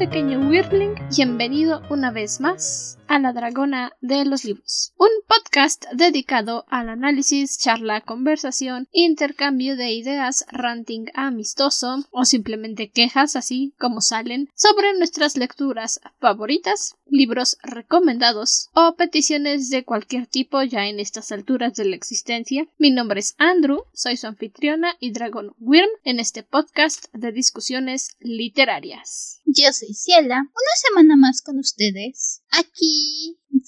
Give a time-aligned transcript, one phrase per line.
[0.00, 6.64] pequeño Weirdling, bienvenido una vez más a La Dragona de los Libros, un podcast dedicado
[6.68, 14.48] al análisis, charla, conversación, intercambio de ideas, ranting amistoso o simplemente quejas así como salen
[14.54, 21.74] sobre nuestras lecturas favoritas, libros recomendados o peticiones de cualquier tipo ya en estas alturas
[21.74, 22.68] de la existencia.
[22.78, 28.16] Mi nombre es Andrew, soy su anfitriona y Dragon Wyrm en este podcast de discusiones
[28.20, 29.40] literarias.
[29.46, 32.42] Yo soy Ciela, una semana más con ustedes.
[32.50, 32.99] Aquí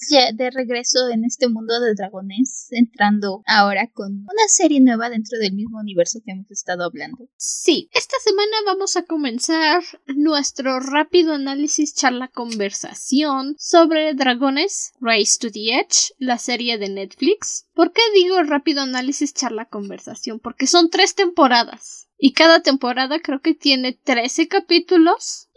[0.09, 5.37] ya de regreso en este mundo de dragones, entrando ahora con una serie nueva dentro
[5.39, 7.29] del mismo universo que hemos estado hablando.
[7.37, 15.51] Sí, esta semana vamos a comenzar nuestro rápido análisis charla conversación sobre Dragones Race to
[15.51, 17.67] the Edge, la serie de Netflix.
[17.73, 20.39] ¿Por qué digo rápido análisis charla conversación?
[20.39, 22.07] Porque son tres temporadas.
[22.17, 25.49] Y cada temporada creo que tiene 13 capítulos.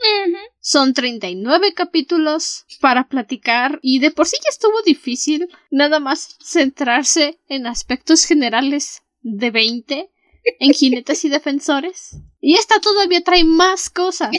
[0.60, 7.40] Son 39 capítulos para platicar y de por sí ya estuvo difícil nada más centrarse
[7.48, 10.10] en aspectos generales de 20
[10.60, 12.16] en jinetes y defensores.
[12.46, 14.30] Y esta todavía trae más cosas.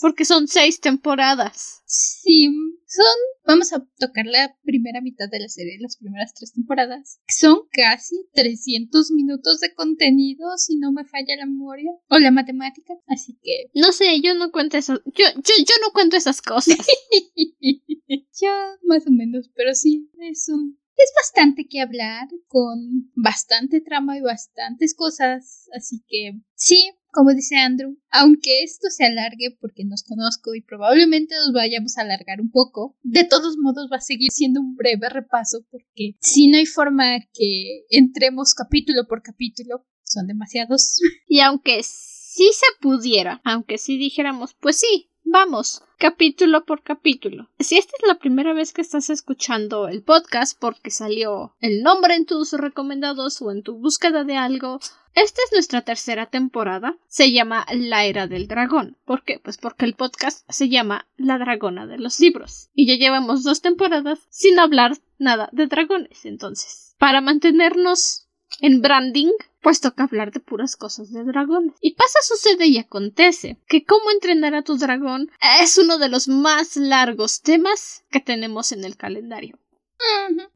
[0.00, 1.84] Porque son seis temporadas.
[1.86, 2.48] Sí,
[2.88, 3.04] son.
[3.46, 7.20] Vamos a tocar la primera mitad de la serie, las primeras tres temporadas.
[7.28, 12.94] Son casi 300 minutos de contenido, si no me falla la memoria o la matemática.
[13.06, 13.70] Así que.
[13.74, 15.00] No sé, yo no cuento eso.
[15.04, 16.78] Yo, yo, yo no cuento esas cosas.
[18.40, 18.50] yo,
[18.82, 24.20] más o menos, pero sí, es un es bastante que hablar, con bastante trama y
[24.20, 30.54] bastantes cosas, así que sí, como dice Andrew, aunque esto se alargue porque nos conozco
[30.54, 34.60] y probablemente nos vayamos a alargar un poco, de todos modos va a seguir siendo
[34.60, 40.98] un breve repaso porque si no hay forma que entremos capítulo por capítulo, son demasiados.
[41.26, 47.48] Y aunque sí se pudiera, aunque sí dijéramos, pues sí, Vamos, capítulo por capítulo.
[47.58, 52.14] Si esta es la primera vez que estás escuchando el podcast porque salió el nombre
[52.16, 54.80] en tus recomendados o en tu búsqueda de algo,
[55.14, 56.96] esta es nuestra tercera temporada.
[57.06, 58.96] Se llama La Era del Dragón.
[59.04, 59.38] ¿Por qué?
[59.38, 62.70] Pues porque el podcast se llama La Dragona de los Libros.
[62.74, 66.24] Y ya llevamos dos temporadas sin hablar nada de dragones.
[66.24, 68.21] Entonces, para mantenernos
[68.60, 71.74] en branding, pues toca hablar de puras cosas de dragones.
[71.80, 75.30] Y pasa, sucede y acontece que cómo entrenar a tu dragón
[75.60, 79.58] es uno de los más largos temas que tenemos en el calendario.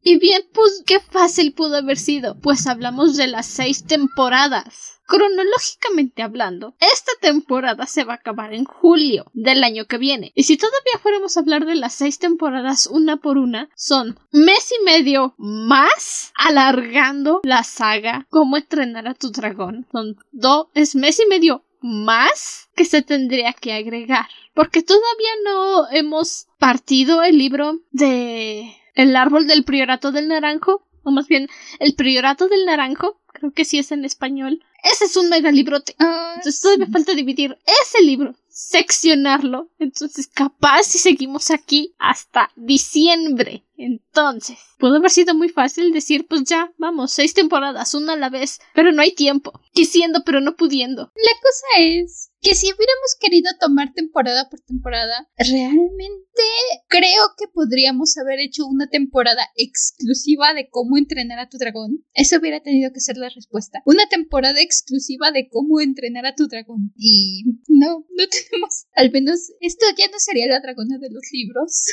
[0.01, 5.01] Y bien, pues qué fácil pudo haber sido, pues hablamos de las seis temporadas.
[5.05, 10.33] Cronológicamente hablando, esta temporada se va a acabar en julio del año que viene.
[10.35, 14.73] Y si todavía fuéramos a hablar de las seis temporadas una por una, son mes
[14.77, 19.87] y medio más alargando la saga Cómo entrenar a tu dragón.
[19.93, 24.27] Son dos, es mes y medio más que se tendría que agregar.
[24.53, 30.83] Porque todavía no hemos partido el libro de El árbol del priorato del naranjo.
[31.03, 31.47] O más bien,
[31.79, 33.21] el priorato del naranjo.
[33.31, 34.63] Creo que sí es en español.
[34.83, 35.95] Ese es un mega librote.
[35.99, 39.69] Entonces todavía falta dividir ese libro, seccionarlo.
[39.77, 43.63] Entonces, capaz si seguimos aquí hasta diciembre.
[43.75, 48.29] Entonces, pudo haber sido muy fácil decir, pues ya, vamos, seis temporadas, una a la
[48.29, 49.59] vez, pero no hay tiempo.
[49.73, 51.11] Quisiendo, pero no pudiendo.
[51.15, 56.43] La cosa es que si hubiéramos querido tomar temporada por temporada, realmente
[56.87, 62.05] creo que podríamos haber hecho una temporada exclusiva de cómo entrenar a tu dragón.
[62.13, 63.81] Eso hubiera tenido que ser la respuesta.
[63.85, 66.93] Una temporada exclusiva de cómo entrenar a tu dragón.
[66.95, 68.85] Y no, no tenemos.
[68.93, 71.85] Al menos esto ya no sería la dragona de los libros.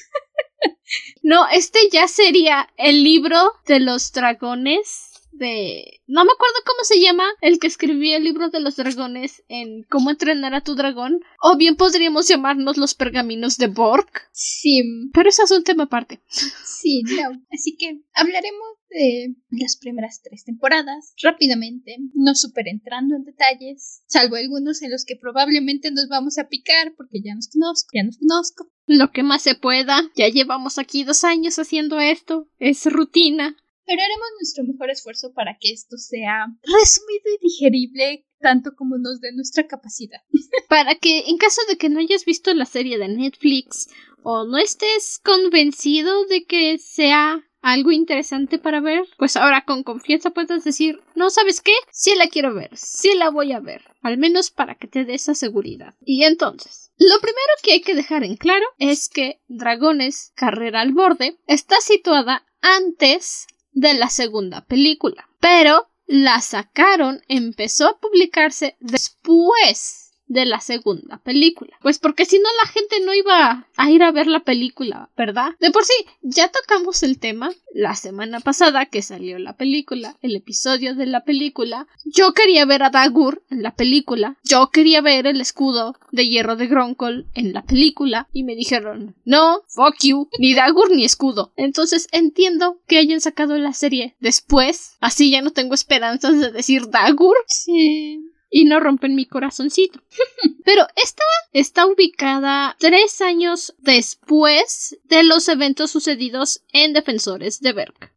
[1.22, 6.00] no, este ya sería el libro de los dragones de...
[6.06, 9.84] No me acuerdo cómo se llama el que escribía el libro de los dragones en
[9.84, 11.20] cómo entrenar a tu dragón.
[11.40, 14.08] O bien podríamos llamarnos los pergaminos de Borg.
[14.32, 14.82] Sí.
[15.12, 16.20] Pero eso es un tema aparte.
[16.28, 17.42] Sí, no.
[17.50, 24.36] Así que hablaremos de las primeras tres temporadas rápidamente, no super entrando en detalles, salvo
[24.36, 28.18] algunos en los que probablemente nos vamos a picar porque ya nos conozco, ya nos
[28.18, 28.70] conozco.
[28.86, 33.56] Lo que más se pueda, ya llevamos aquí dos años haciendo esto, es rutina.
[33.86, 39.20] Pero haremos nuestro mejor esfuerzo para que esto sea resumido y digerible tanto como nos
[39.20, 40.20] dé nuestra capacidad.
[40.68, 43.88] para que en caso de que no hayas visto la serie de Netflix
[44.22, 50.30] o no estés convencido de que sea algo interesante para ver, pues ahora con confianza
[50.30, 54.18] puedes decir, no sabes qué, sí la quiero ver, sí la voy a ver, al
[54.18, 55.94] menos para que te dé esa seguridad.
[56.04, 60.92] Y entonces, lo primero que hay que dejar en claro es que Dragones Carrera al
[60.92, 65.28] Borde está situada antes de la segunda película.
[65.40, 71.78] Pero la sacaron, empezó a publicarse después de la segunda película.
[71.82, 75.52] Pues porque si no la gente no iba a ir a ver la película, ¿verdad?
[75.60, 80.36] De por sí, ya tocamos el tema la semana pasada que salió la película, el
[80.36, 81.86] episodio de la película.
[82.04, 84.38] Yo quería ver a Dagur en la película.
[84.44, 89.16] Yo quería ver el escudo de hierro de Gronkol en la película y me dijeron,
[89.24, 91.52] no, fuck you, ni Dagur ni escudo.
[91.56, 96.88] Entonces entiendo que hayan sacado la serie después, así ya no tengo esperanzas de decir
[96.88, 97.36] Dagur.
[97.48, 100.00] Sí y no rompen mi corazoncito.
[100.64, 108.13] Pero esta está ubicada tres años después de los eventos sucedidos en Defensores de Berk.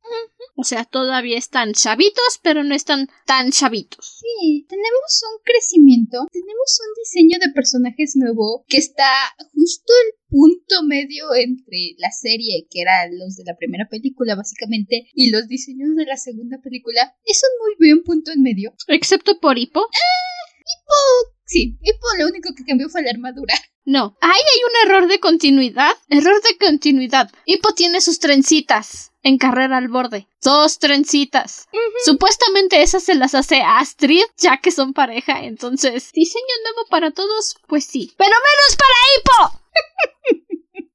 [0.60, 4.18] O sea, todavía están chavitos, pero no están tan chavitos.
[4.20, 9.06] Sí, tenemos un crecimiento, tenemos un diseño de personajes nuevo que está
[9.54, 15.08] justo el punto medio entre la serie, que eran los de la primera película básicamente,
[15.14, 17.16] y los diseños de la segunda película.
[17.24, 18.74] Es un muy buen punto en medio.
[18.88, 19.82] Excepto por Hippo.
[19.82, 21.37] Ah, Hippo.
[21.48, 23.56] Sí, Hippo lo único que cambió fue la armadura.
[23.86, 25.96] No, ahí hay un error de continuidad.
[26.10, 27.32] Error de continuidad.
[27.46, 30.28] Hippo tiene sus trencitas en carrera al borde.
[30.42, 31.68] Dos trencitas.
[32.04, 35.46] Supuestamente esas se las hace Astrid, ya que son pareja.
[35.46, 38.14] Entonces, diseño nuevo para todos, pues sí.
[38.18, 40.44] Pero menos para Hippo.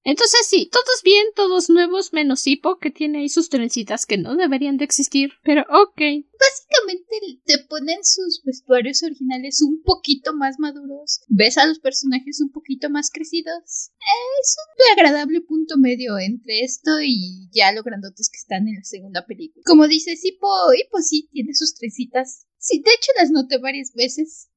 [0.04, 4.34] Entonces sí, todos bien, todos nuevos, menos Hippo, que tiene ahí sus trencitas que no
[4.34, 6.00] deberían de existir, pero ok.
[6.40, 12.50] Básicamente te ponen sus vestuarios originales un poquito más maduros, ves a los personajes un
[12.50, 13.92] poquito más crecidos.
[14.40, 18.84] Es un agradable punto medio entre esto y ya lo grandotes que están en la
[18.84, 19.62] segunda película.
[19.64, 24.48] Como dices, Hippo, Hippo sí tiene sus trencitas Sí, de hecho las noté varias veces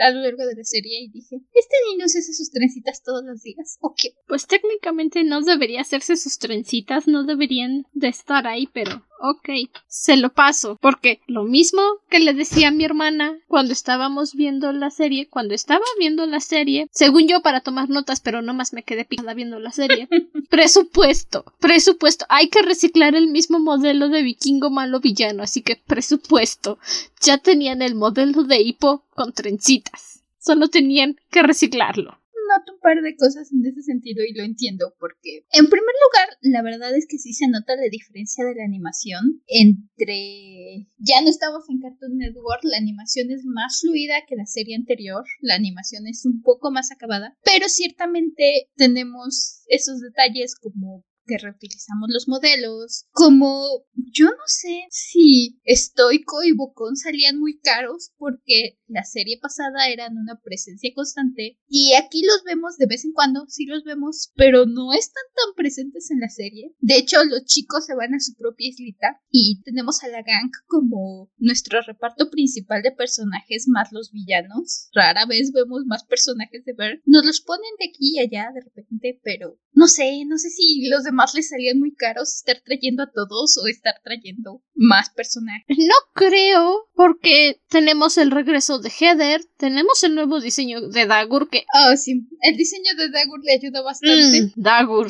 [0.00, 3.24] a lo largo de la serie y dije, ¿este niño se hace sus trencitas todos
[3.24, 3.78] los días?
[3.80, 4.14] ¿O qué?
[4.26, 10.16] Pues técnicamente no debería hacerse sus trencitas, no deberían de estar ahí, pero ok, se
[10.16, 14.90] lo paso, porque lo mismo que le decía a mi hermana cuando estábamos viendo la
[14.90, 19.04] serie, cuando estaba viendo la serie, según yo para tomar notas, pero nomás me quedé
[19.04, 20.08] picada viendo la serie.
[20.50, 26.78] presupuesto, presupuesto, hay que reciclar el mismo modelo de vikingo malo villano, así que presupuesto.
[27.22, 30.22] Ya tenían el modelo de hipo con trencitas.
[30.38, 34.94] Solo tenían que reciclarlo noto un par de cosas en ese sentido y lo entiendo
[34.98, 38.64] porque, en primer lugar, la verdad es que sí se nota la diferencia de la
[38.64, 40.88] animación entre...
[40.98, 45.24] Ya no estamos en Cartoon Network, la animación es más fluida que la serie anterior,
[45.40, 52.08] la animación es un poco más acabada, pero ciertamente tenemos esos detalles como que reutilizamos
[52.10, 59.04] los modelos, como yo no sé si Stoico y Bocón salían muy caros porque la
[59.04, 63.66] serie pasada eran una presencia constante y aquí los vemos de vez en cuando, sí
[63.66, 66.74] los vemos, pero no están tan presentes en la serie.
[66.80, 70.50] De hecho, los chicos se van a su propia islita y tenemos a la gang
[70.66, 74.90] como nuestro reparto principal de personajes más los villanos.
[74.94, 77.02] Rara vez vemos más personajes de ver.
[77.06, 80.88] Nos los ponen de aquí y allá de repente, pero no sé, no sé si
[80.88, 85.76] los demás les salían muy caros estar trayendo a todos o estar trayendo más personajes.
[85.78, 91.64] No creo, porque tenemos el regreso de Heather, tenemos el nuevo diseño de Dagur que...
[91.74, 94.42] Oh, sí, el diseño de Dagur le ayuda bastante.
[94.42, 95.08] Mm, Dagur.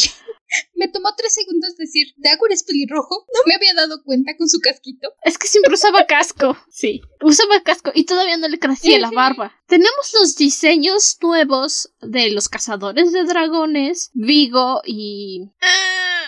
[0.74, 3.26] Me tomó tres segundos decir, ¿Dagur es pelirrojo?
[3.34, 5.12] No me había dado cuenta con su casquito.
[5.22, 6.56] Es que siempre usaba casco.
[6.74, 9.52] Sí, usaba casco y todavía no le crecía la barba.
[9.66, 15.50] Tenemos los diseños nuevos de los cazadores de dragones, Vigo y...
[15.62, 16.24] Ah,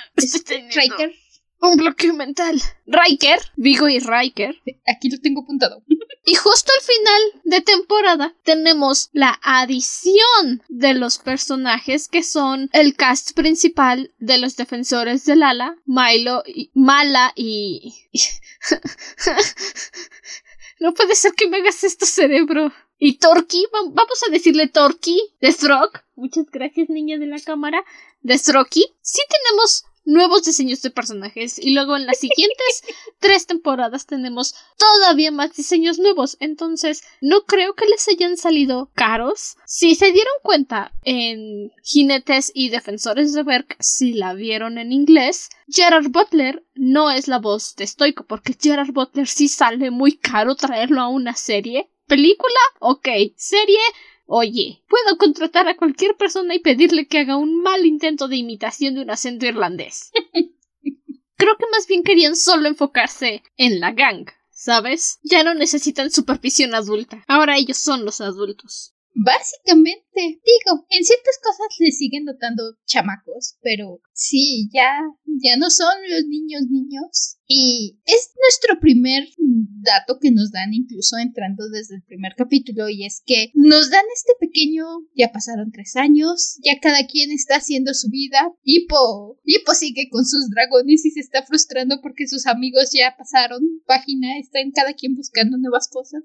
[0.74, 1.12] Riker.
[1.60, 2.60] Un bloqueo mental.
[2.86, 4.56] Riker, Vigo y Riker.
[4.86, 5.82] Aquí lo tengo apuntado.
[6.28, 12.96] Y justo al final de temporada tenemos la adición de los personajes que son el
[12.96, 17.94] cast principal de los defensores del ala, Milo, y, Mala y...
[20.80, 22.72] no puede ser que me hagas esto, cerebro.
[22.98, 25.92] Y Torky, vamos a decirle Torky, de Frog.
[26.16, 27.84] Muchas gracias, niña de la cámara.
[28.22, 28.84] De Stroky.
[29.00, 32.84] Sí tenemos nuevos diseños de personajes y luego en las siguientes
[33.18, 36.38] tres temporadas tenemos todavía más diseños nuevos.
[36.40, 39.56] Entonces, no creo que les hayan salido caros.
[39.66, 45.50] Si se dieron cuenta en Jinetes y Defensores de Berk, si la vieron en inglés,
[45.68, 50.54] Gerard Butler no es la voz de Stoico porque Gerard Butler sí sale muy caro
[50.54, 51.90] traerlo a una serie.
[52.06, 52.60] ¿Película?
[52.78, 53.08] Ok.
[53.36, 53.80] ¿Serie?
[54.26, 58.94] Oye, puedo contratar a cualquier persona y pedirle que haga un mal intento de imitación
[58.94, 60.10] de un acento irlandés.
[61.36, 65.20] Creo que más bien querían solo enfocarse en la gang, ¿sabes?
[65.22, 67.24] Ya no necesitan supervisión adulta.
[67.28, 68.95] Ahora ellos son los adultos.
[69.18, 70.04] Básicamente,
[70.44, 75.00] digo, en ciertas cosas le siguen notando chamacos, pero sí, ya,
[75.42, 77.38] ya no son los niños niños.
[77.48, 83.06] Y es nuestro primer dato que nos dan incluso entrando desde el primer capítulo y
[83.06, 87.94] es que nos dan este pequeño, ya pasaron tres años, ya cada quien está haciendo
[87.94, 88.52] su vida.
[88.64, 93.62] Hippo, Hippo sigue con sus dragones y se está frustrando porque sus amigos ya pasaron
[93.86, 96.22] página, están cada quien buscando nuevas cosas.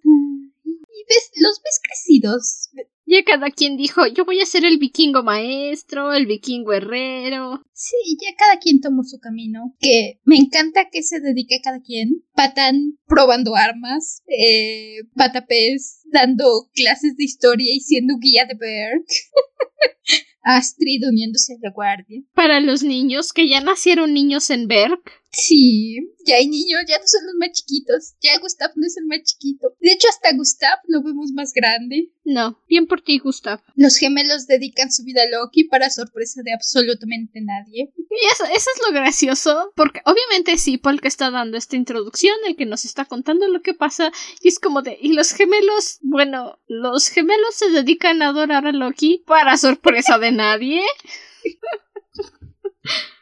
[1.08, 2.70] Ves, los ves crecidos.
[3.05, 7.62] Ya cada quien dijo, yo voy a ser el vikingo maestro, el vikingo herrero.
[7.74, 9.75] Sí, ya cada quien tomó su camino.
[9.79, 12.24] Que me encanta que se dedique cada quien.
[12.34, 19.03] Patán probando armas, eh, Patapés dando clases de historia y siendo guía de Berg.
[20.43, 22.22] Astrid uniéndose a la guardia.
[22.34, 25.01] Para los niños que ya nacieron niños en Berg.
[25.33, 25.95] Sí,
[26.25, 28.15] ya hay niños, ya no son los más chiquitos.
[28.21, 29.73] Ya Gustav no es el más chiquito.
[29.79, 32.11] De hecho, hasta Gustav lo vemos más grande.
[32.25, 33.61] No, bien por ti, Gustav.
[33.75, 37.93] Los gemelos dedican su vida a Loki para sorpresa de absolutamente nadie.
[37.97, 42.35] Y eso, eso es lo gracioso, porque obviamente sí, Paul que está dando esta introducción,
[42.45, 44.11] el que nos está contando lo que pasa,
[44.41, 48.73] y es como de, y los gemelos, bueno, los gemelos se dedican a adorar a
[48.73, 50.81] Loki para sorpresa de nadie.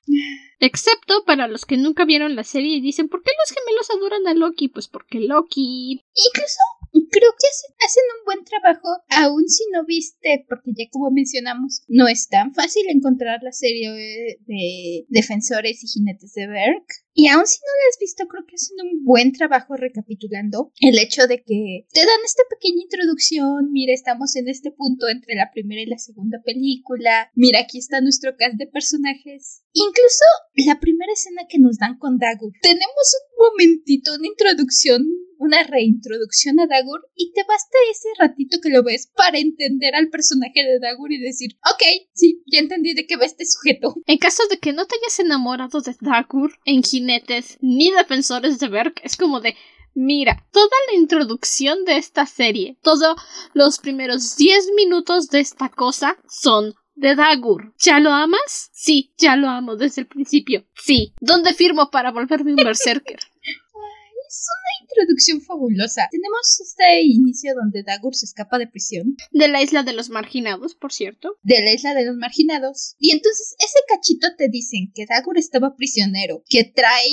[0.60, 4.28] Excepto para los que nunca vieron la serie y dicen, ¿por qué los gemelos adoran
[4.28, 4.68] a Loki?
[4.68, 6.04] Pues porque Loki...
[6.14, 6.60] Incluso
[6.92, 7.48] creo que
[7.86, 12.54] hacen, un buen trabajo, aun si no viste, porque ya como mencionamos, no es tan
[12.54, 13.92] fácil encontrar la serie
[14.46, 16.86] de, Defensores y Jinetes de Berk.
[17.14, 20.98] Y aun si no la has visto, creo que hacen un buen trabajo recapitulando el
[21.00, 25.52] hecho de que te dan esta pequeña introducción, mira, estamos en este punto entre la
[25.52, 29.64] primera y la segunda película, mira, aquí está nuestro cast de personajes.
[29.74, 30.26] Incluso
[30.66, 35.06] la primera escena que nos dan con Dagu, tenemos un momentito, una introducción
[35.40, 40.10] una reintroducción a Dagur y te basta ese ratito que lo ves para entender al
[40.10, 41.82] personaje de Dagur y decir, ok,
[42.14, 43.96] sí, ya entendí de qué va este sujeto.
[44.06, 48.68] En caso de que no te hayas enamorado de Dagur en jinetes ni defensores de
[48.68, 49.56] Berk, es como de,
[49.96, 53.16] Mira, toda la introducción de esta serie, todos
[53.54, 57.74] los primeros 10 minutos de esta cosa son de Dagur.
[57.80, 58.70] ¿Ya lo amas?
[58.74, 60.66] Sí, ya lo amo desde el principio.
[60.76, 61.14] Sí.
[61.20, 63.20] ¿Dónde firmo para volverme un berserker?
[64.30, 66.08] es una introducción fabulosa.
[66.12, 69.16] Tenemos este inicio donde Dagur se escapa de prisión.
[69.32, 71.38] De la isla de los marginados, por cierto.
[71.42, 72.96] De la isla de los marginados.
[73.00, 77.10] Y entonces ese cachito te dicen que Dagur estaba prisionero, que trae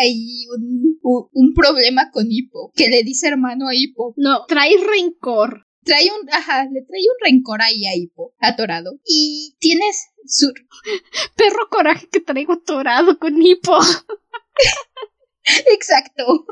[0.00, 0.98] ahí un,
[1.32, 4.14] un, problema con Hippo, que le dice hermano a Hippo.
[4.16, 9.00] No, trae rencor trae un, ajá, le trae un rencor ahí a Hippo, atorado.
[9.06, 10.52] Y tienes su...
[11.36, 13.78] Perro coraje que traigo atorado con Hippo.
[15.72, 16.46] Exacto.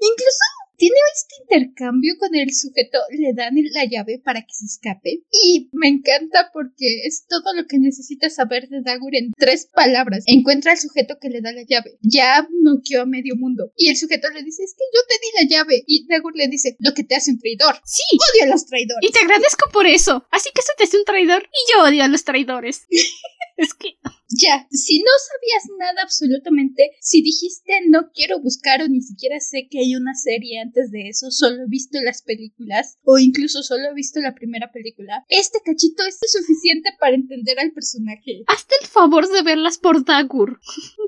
[0.00, 0.44] Incluso
[0.82, 5.22] tiene este intercambio con el sujeto, le dan la llave para que se escape.
[5.30, 10.24] Y me encanta porque es todo lo que necesitas saber de Dagur en tres palabras.
[10.26, 11.98] Encuentra al sujeto que le da la llave.
[12.00, 13.70] Ya noqueó a medio mundo.
[13.76, 15.84] Y el sujeto le dice, es que yo te di la llave.
[15.86, 17.80] Y Dagur le dice, lo que te hace un traidor.
[17.84, 18.02] Sí.
[18.34, 19.08] Odio a los traidores.
[19.08, 20.26] Y te agradezco por eso.
[20.32, 22.86] Así que eso te hace un traidor y yo odio a los traidores.
[23.56, 23.94] es que...
[24.34, 29.68] Ya, si no sabías nada absolutamente, si dijiste no quiero buscar o ni siquiera sé
[29.70, 33.90] que hay una serie antes de eso, solo he visto las películas o incluso solo
[33.90, 38.44] he visto la primera película, este cachito es suficiente para entender al personaje.
[38.46, 40.60] Hazte el favor de verlas por Dagur.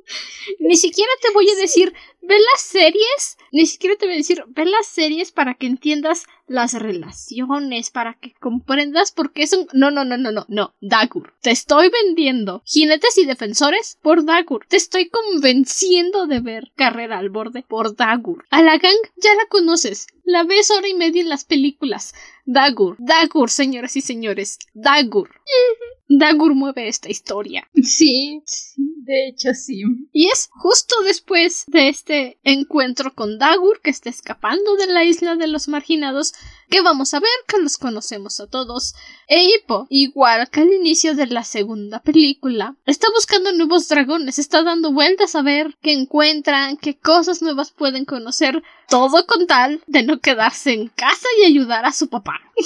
[0.58, 4.44] ni siquiera te voy a decir, ve las series, ni siquiera te voy a decir,
[4.48, 9.66] ve las series para que entiendas las relaciones, para que comprendas por qué es un...
[9.72, 11.34] No, no, no, no, no, no, Dagur.
[11.40, 14.66] Te estoy vendiendo jinetes y defensores por Dagur.
[14.66, 18.44] Te estoy convenciendo de ver Carrera al Borde por Dagur.
[18.50, 20.06] A la gang ya la conoces.
[20.24, 22.14] La ves hora y media en las películas.
[22.46, 25.30] Dagur, Dagur, señoras y señores, Dagur.
[26.08, 27.66] Dagur mueve esta historia.
[27.82, 28.42] Sí,
[28.76, 29.82] de hecho sí.
[30.12, 35.36] Y es justo después de este encuentro con Dagur, que está escapando de la isla
[35.36, 36.34] de los marginados,
[36.68, 38.94] que vamos a ver que los conocemos a todos.
[39.28, 44.62] E Hippo, igual que al inicio de la segunda película, está buscando nuevos dragones, está
[44.62, 50.02] dando vueltas a ver qué encuentran, qué cosas nuevas pueden conocer, todo con tal de
[50.02, 52.40] no quedarse en casa y ayudar a su papá.
[52.56, 52.62] y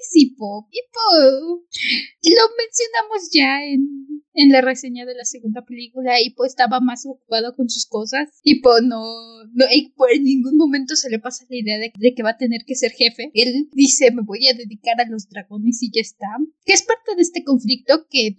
[0.00, 0.68] es Hippo.
[0.70, 1.00] Hippo.
[2.22, 7.54] Lo mencionamos ya en en la reseña de la segunda película, Hippo estaba más ocupado
[7.54, 8.28] con sus cosas.
[8.42, 9.04] Hippo no,
[9.52, 9.64] no
[9.96, 12.74] por en ningún momento se le pasa la idea de, que va a tener que
[12.74, 13.30] ser jefe.
[13.34, 16.26] Él dice, me voy a dedicar a los dragones y ya está.
[16.64, 18.36] Que es parte de este conflicto que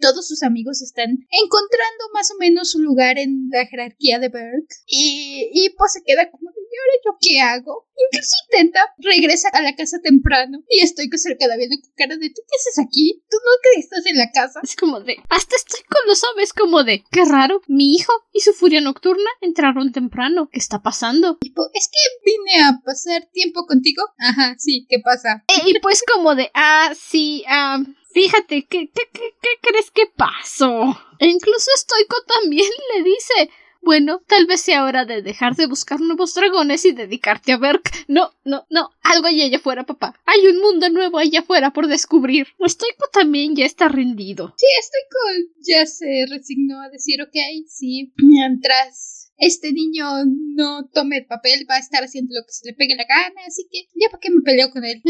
[0.00, 4.66] todos sus amigos están encontrando más o menos su lugar en la jerarquía de Berg.
[4.86, 7.86] Y Hippo se queda como de, ¿y ahora yo qué hago?
[8.10, 12.28] Incluso intenta, regresa a la casa temprano y estoy cerca de viendo con cara de,
[12.30, 13.22] ¿tú qué haces aquí?
[13.30, 14.60] ¿Tú no estás en la casa?
[14.62, 18.40] Es como de, hasta estoy con los aves como de, qué raro, mi hijo y
[18.40, 21.38] su furia nocturna entraron temprano, ¿qué está pasando?
[21.42, 24.02] es que vine a pasar tiempo contigo.
[24.18, 25.44] Ajá, sí, ¿qué pasa?
[25.48, 27.78] Eh, y pues como de, ah, sí, ah...
[28.14, 31.00] Fíjate, ¿qué, qué, qué, qué crees que pasó?
[31.18, 33.50] E incluso Stoico también le dice,
[33.82, 37.90] bueno, tal vez sea hora de dejar de buscar nuevos dragones y dedicarte a Berk.
[38.08, 40.14] No, no, no, algo hay allá afuera, papá.
[40.24, 42.46] Hay un mundo nuevo allá afuera por descubrir.
[42.64, 44.54] Stoico también ya está rendido.
[44.56, 47.36] Sí, Stoico ya se resignó a decir, ok,
[47.66, 50.06] sí, mientras este niño
[50.54, 53.40] no tome el papel, va a estar haciendo lo que se le pegue la gana,
[53.46, 55.02] así que ya para qué me peleo con él.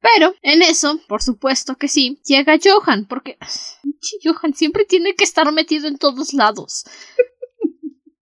[0.00, 3.36] Pero en eso, por supuesto que sí, llega Johan, porque
[4.22, 6.84] Johan siempre tiene que estar metido en todos lados.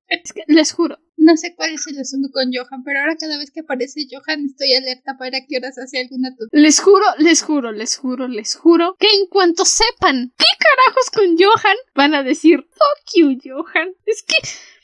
[0.08, 0.98] Es que les juro.
[1.16, 4.46] No sé cuál es el asunto con Johan, pero ahora cada vez que aparece Johan
[4.46, 6.62] estoy alerta para que horas hace alguna tontería.
[6.64, 11.36] Les juro, les juro, les juro, les juro que en cuanto sepan qué carajos con
[11.36, 13.88] Johan, van a decir, fuck you, Johan.
[14.06, 14.36] Es que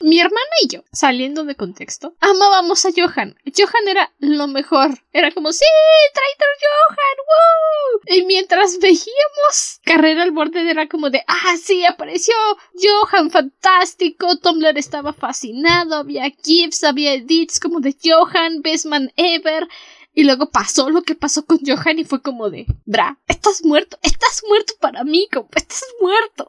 [0.05, 3.35] mi hermana y yo, saliendo de contexto, amábamos a Johan.
[3.57, 4.91] Johan era lo mejor.
[5.11, 5.65] Era como, sí,
[6.13, 8.15] Traitor Johan, ¡Woo!
[8.15, 12.35] Y mientras veíamos Carrera al borde, era como de, ah, sí, apareció
[12.79, 14.37] Johan, fantástico.
[14.37, 19.67] Tumblr estaba fascinado, había GIFs, había edits como de Johan, Best Man Ever.
[20.13, 23.97] Y luego pasó lo que pasó con Johan y fue como de, bra, estás muerto,
[24.03, 26.47] estás muerto para mí, como, estás muerto.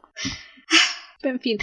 [1.23, 1.57] en fin.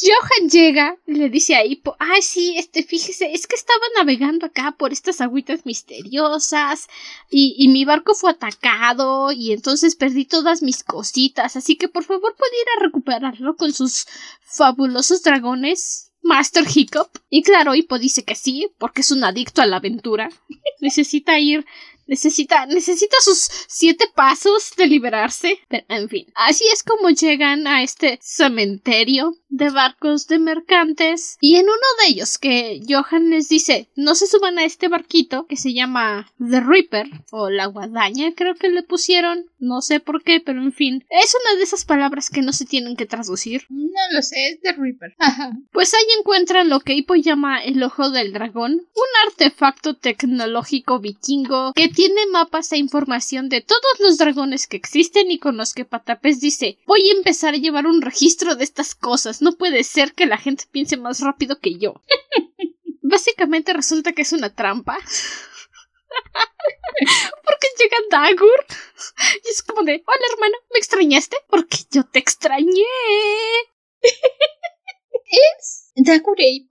[0.00, 4.46] Johan llega y le dice a Hippo, ay sí, este, fíjese, es que estaba navegando
[4.46, 6.88] acá por estas agüitas misteriosas
[7.30, 12.02] y, y mi barco fue atacado y entonces perdí todas mis cositas, así que por
[12.02, 14.06] favor puede ir a recuperarlo con sus
[14.42, 16.10] fabulosos dragones.
[16.24, 17.18] Master Hiccup.
[17.28, 20.30] Y claro, Hippo dice que sí, porque es un adicto a la aventura.
[20.80, 21.66] Necesita ir
[22.06, 25.58] Necesita, necesita sus siete pasos de liberarse.
[25.68, 31.36] Pero, en fin, así es como llegan a este cementerio de barcos de mercantes.
[31.40, 35.46] Y en uno de ellos, que Johan les dice, no se suban a este barquito
[35.46, 39.46] que se llama The Reaper, o la guadaña, creo que le pusieron.
[39.58, 41.04] No sé por qué, pero en fin.
[41.08, 43.62] Es una de esas palabras que no se tienen que traducir.
[43.70, 45.14] No lo sé, es The Reaper.
[45.72, 51.72] Pues ahí encuentran lo que Hippo llama el ojo del dragón, un artefacto tecnológico vikingo
[51.74, 55.84] que tiene mapas e información de todos los dragones que existen y con los que
[55.84, 59.42] Patapés dice voy a empezar a llevar un registro de estas cosas.
[59.42, 62.02] No puede ser que la gente piense más rápido que yo.
[63.02, 64.98] Básicamente resulta que es una trampa.
[67.44, 68.66] Porque llega Dagur
[69.44, 71.36] y es como de hola hermano, ¿me extrañaste?
[71.48, 72.84] Porque yo te extrañé.
[75.58, 76.66] es Dagur e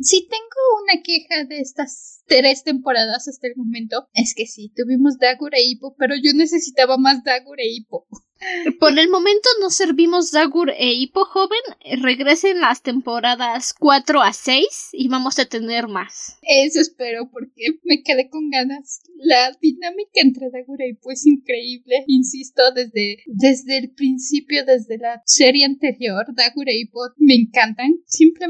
[0.00, 4.08] Si tengo una queja de estas tres temporadas hasta el momento.
[4.12, 8.06] Es que sí, tuvimos Dagur e Hippo, pero yo necesitaba más Dagur Hippo.
[8.80, 11.58] Por el momento nos servimos Dagur e Hippo joven.
[12.02, 16.38] Regresen las temporadas 4 a 6 y vamos a tener más.
[16.42, 19.02] Eso espero porque me quedé con ganas.
[19.16, 22.04] La dinámica entre Dagur e Hippo es increíble.
[22.06, 28.00] Insisto, desde, desde el principio, desde la serie anterior, Dagur e Hippo me encantan.
[28.06, 28.49] Simplemente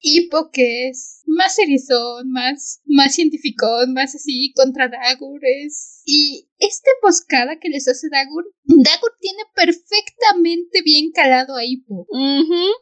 [0.00, 6.02] Hippo que es más serizón, más, más científico, más así contra Dagur es...
[6.04, 12.06] Y esta emboscada que les hace Dagur, Dagur tiene perfectamente bien calado a Hippo.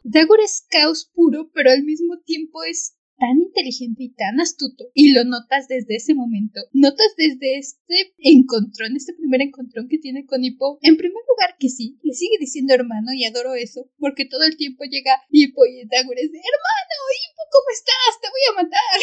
[0.03, 5.13] Dagur es caos puro, pero al mismo tiempo es tan inteligente y tan astuto y
[5.13, 6.61] lo notas desde ese momento.
[6.73, 10.79] Notas desde este encontrón, este primer encontrón que tiene con Hippo.
[10.83, 14.57] En primer lugar que sí, le sigue diciendo hermano y adoro eso, porque todo el
[14.57, 18.21] tiempo llega Hippo y Dagur es de hermano, Hippo, ¿cómo estás?
[18.23, 18.99] Te voy a matar.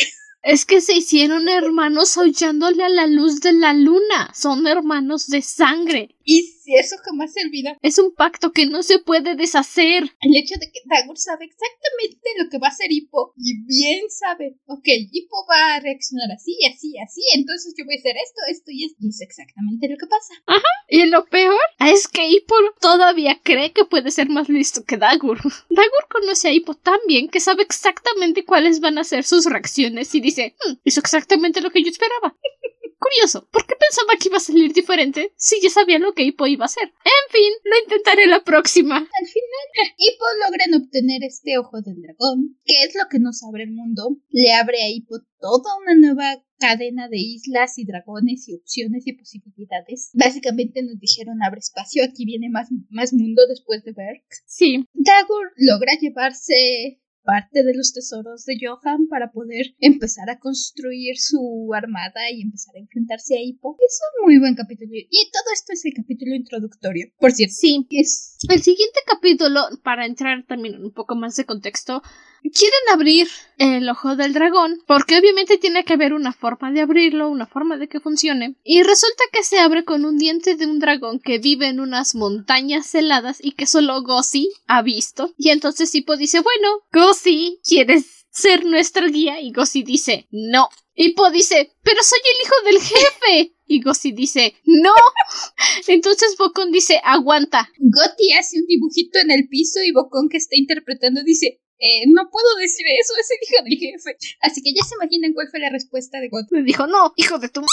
[0.46, 4.32] Es que se hicieron hermanos aullándole a la luz de la luna.
[4.36, 6.16] Son hermanos de sangre.
[6.24, 7.78] Y si eso jamás se olvida.
[7.82, 10.04] Es un pacto que no se puede deshacer.
[10.22, 13.34] El hecho de que Dagur sabe exactamente lo que va a hacer Hippo.
[13.38, 14.58] Y bien sabe.
[14.68, 17.22] Ok, Hippo va a reaccionar así, así, así.
[17.36, 18.98] Entonces yo voy a hacer esto, esto y esto.
[19.02, 20.34] Y es exactamente lo que pasa.
[20.46, 20.74] Ajá.
[20.90, 25.38] Y lo peor es que Hippo todavía cree que puede ser más listo que Dagur.
[25.70, 30.14] Dagur conoce a Hippo tan bien que sabe exactamente cuáles van a ser sus reacciones
[30.16, 32.36] y dice, hmm, hizo exactamente lo que yo esperaba.
[33.00, 36.48] Curioso, ¿por qué pensaba que iba a salir diferente si ya sabía lo que Hippo
[36.48, 36.86] iba a hacer?
[36.86, 38.98] En fin, lo intentaré la próxima.
[38.98, 43.64] Al final, Hippo logran obtener este ojo del dragón, que es lo que nos abre
[43.64, 44.18] el mundo.
[44.30, 49.14] Le abre a Hippo toda una nueva cadena de islas y dragones y opciones y
[49.14, 50.10] posibilidades.
[50.14, 54.24] Básicamente nos dijeron abre espacio, aquí viene más, más mundo después de Berk.
[54.46, 54.86] Sí.
[54.94, 61.72] Dagur logra llevarse parte de los tesoros de Johan para poder empezar a construir su
[61.74, 63.76] armada y empezar a enfrentarse a Hippo.
[63.86, 64.92] Es un muy buen capítulo.
[64.94, 67.08] Y todo esto es el capítulo introductorio.
[67.20, 67.86] Por cierto, Sí.
[67.90, 72.02] es El siguiente capítulo, para entrar también en un poco más de contexto,
[72.44, 73.28] quieren abrir
[73.58, 77.78] el ojo del dragón, porque obviamente tiene que haber una forma de abrirlo, una forma
[77.78, 78.56] de que funcione.
[78.64, 82.16] Y resulta que se abre con un diente de un dragón que vive en unas
[82.16, 85.34] montañas heladas y que solo Gossi ha visto.
[85.38, 89.40] Y entonces Hippo dice, bueno, Gossi, ¿quieres ser nuestra guía?
[89.42, 90.70] Y Gossi dice, no.
[90.94, 93.56] Hippo dice, pero soy el hijo del jefe.
[93.68, 94.94] Y Gossi dice, no.
[95.88, 97.70] Entonces Bocón dice, aguanta.
[97.80, 102.30] Gotti hace un dibujito en el piso y Bocón que está interpretando dice, eh, no
[102.32, 104.18] puedo decir eso, es el hijo del jefe.
[104.42, 106.56] Así que ya se imaginan cuál fue la respuesta de Gotti.
[106.56, 107.68] Le dijo, no, hijo de tu m-".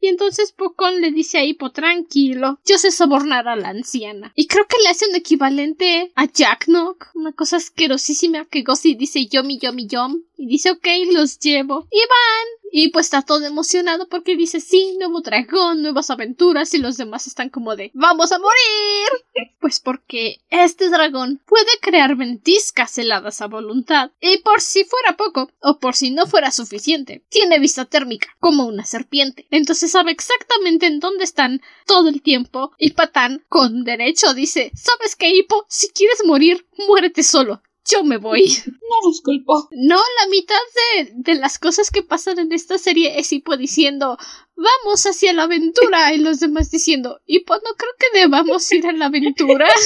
[0.00, 4.32] Y entonces Pocón le dice a Hippo, tranquilo, yo sé sobornar a la anciana.
[4.36, 8.94] Y creo que le hace un equivalente a Jack Knock, una cosa asquerosísima que Gossi
[8.94, 10.22] dice yomi yomi yom.
[10.36, 11.88] Y dice, ok, los llevo.
[11.90, 12.57] Y van.
[12.72, 16.74] Y pues está todo emocionado porque dice, sí, nuevo dragón, nuevas aventuras.
[16.74, 19.24] Y los demás están como de, vamos a morir.
[19.60, 24.12] Pues porque este dragón puede crear ventiscas heladas a voluntad.
[24.20, 28.66] Y por si fuera poco, o por si no fuera suficiente, tiene vista térmica, como
[28.66, 29.46] una serpiente.
[29.50, 32.72] Entonces sabe exactamente en dónde están todo el tiempo.
[32.78, 35.66] Y Patán, con derecho, dice, ¿sabes qué, Hippo?
[35.68, 37.60] Si quieres morir, muérete solo.
[37.90, 38.44] Yo me voy.
[38.88, 39.68] No los culpo.
[39.72, 40.56] No, la mitad
[40.96, 44.16] de, de las cosas que pasan en esta serie es Hippo diciendo
[44.56, 48.92] vamos hacia la aventura y los demás diciendo Hippo no creo que debamos ir a
[48.92, 49.68] la aventura.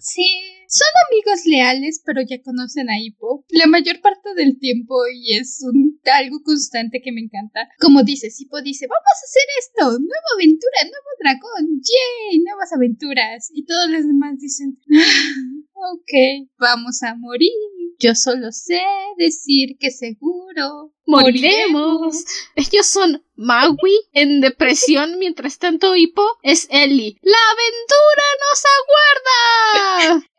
[0.00, 0.24] Sí,
[0.68, 5.60] son amigos leales, pero ya conocen a Hippo la mayor parte del tiempo y es
[5.62, 7.68] un algo constante que me encanta.
[7.80, 13.50] Como dices, Hippo dice, vamos a hacer esto, nueva aventura, nuevo dragón, yay, nuevas aventuras.
[13.52, 17.52] Y todos los demás dicen, "Ah, ok, vamos a morir.
[17.98, 18.82] Yo solo sé
[19.16, 22.22] decir que seguro Moriremos.
[22.54, 27.16] Ellos son Maui en depresión, mientras tanto Hippo es Ellie.
[27.22, 28.62] ¡La aventura nos
[30.04, 30.26] aguarda!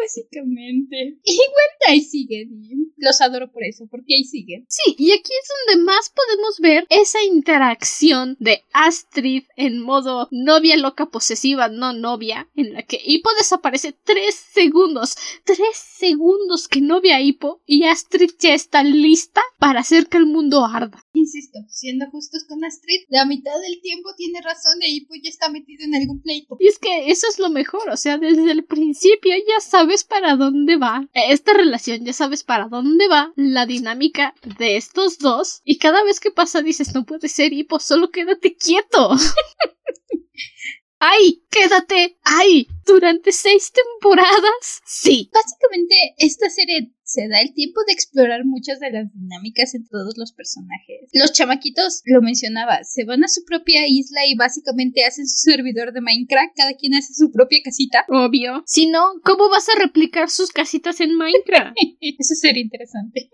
[0.00, 1.18] Básicamente.
[1.24, 2.92] Igual ahí siguen.
[2.96, 4.66] Los adoro por eso, porque ahí siguen.
[4.68, 10.76] Sí, y aquí es donde más podemos ver esa interacción de Astrid en modo novia
[10.76, 15.16] loca posesiva, no novia, en la que Hippo desaparece tres segundos.
[15.44, 20.18] Tres segundos que no ve a Hippo y Astrid ya está lista para hacer que
[20.18, 21.04] el mundo arda.
[21.12, 25.48] Insisto, siendo justos con Astrid, la mitad del tiempo tiene razón e Hippo ya está
[25.48, 26.56] metido en algún pleito.
[26.60, 30.36] Y es que eso es lo mejor, o sea, desde el principio ya sabes para
[30.36, 35.62] dónde va esta relación, ya sabes para dónde va la dinámica de estos dos.
[35.64, 39.12] Y cada vez que pasa dices, no puede ser, Hippo, solo quédate quieto.
[41.00, 41.44] ¡Ay!
[41.50, 42.66] ¡Quédate ahí!
[42.84, 44.82] ¿Durante seis temporadas?
[44.84, 45.30] Sí.
[45.32, 50.16] Básicamente, esta serie se da el tiempo de explorar muchas de las dinámicas entre todos
[50.16, 51.08] los personajes.
[51.12, 55.92] Los chamaquitos, lo mencionaba, se van a su propia isla y básicamente hacen su servidor
[55.92, 58.04] de Minecraft, cada quien hace su propia casita.
[58.08, 58.62] Obvio.
[58.66, 61.76] Si no, ¿cómo vas a replicar sus casitas en Minecraft?
[62.00, 63.30] Eso sería interesante.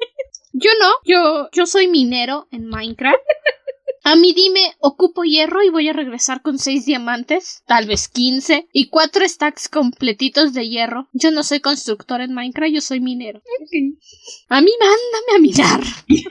[0.52, 0.90] Yo no.
[1.04, 3.18] Yo, yo soy minero en Minecraft.
[4.06, 8.68] A mí dime, ocupo hierro y voy a regresar con seis diamantes, tal vez quince,
[8.70, 11.08] y cuatro stacks completitos de hierro.
[11.14, 13.40] Yo no soy constructor en Minecraft, yo soy minero.
[14.50, 15.80] A mí mándame a minar.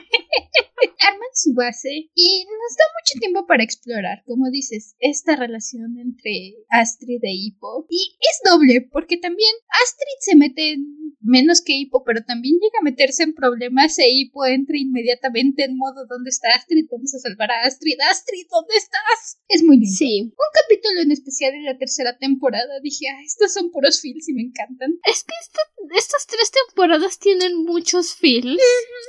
[1.00, 6.54] Arman su base y nos da mucho tiempo para explorar, como dices, esta relación entre
[6.68, 7.86] Astrid e Hippo.
[7.90, 12.78] Y es doble, porque también Astrid se mete en menos que Hippo, pero también llega
[12.80, 16.86] a meterse en problemas e Hippo entra inmediatamente en modo ¿dónde está Astrid?
[16.90, 17.96] Vamos a salvar a Astrid.
[18.10, 19.38] Astrid, ¿dónde estás?
[19.48, 19.96] Es muy lindo.
[19.96, 20.20] Sí.
[20.22, 24.32] Un capítulo en especial en la tercera temporada dije, ah, estos son puros feels y
[24.34, 24.98] me encantan.
[25.04, 28.60] Es que esta- estas tres temporadas tienen muchos feels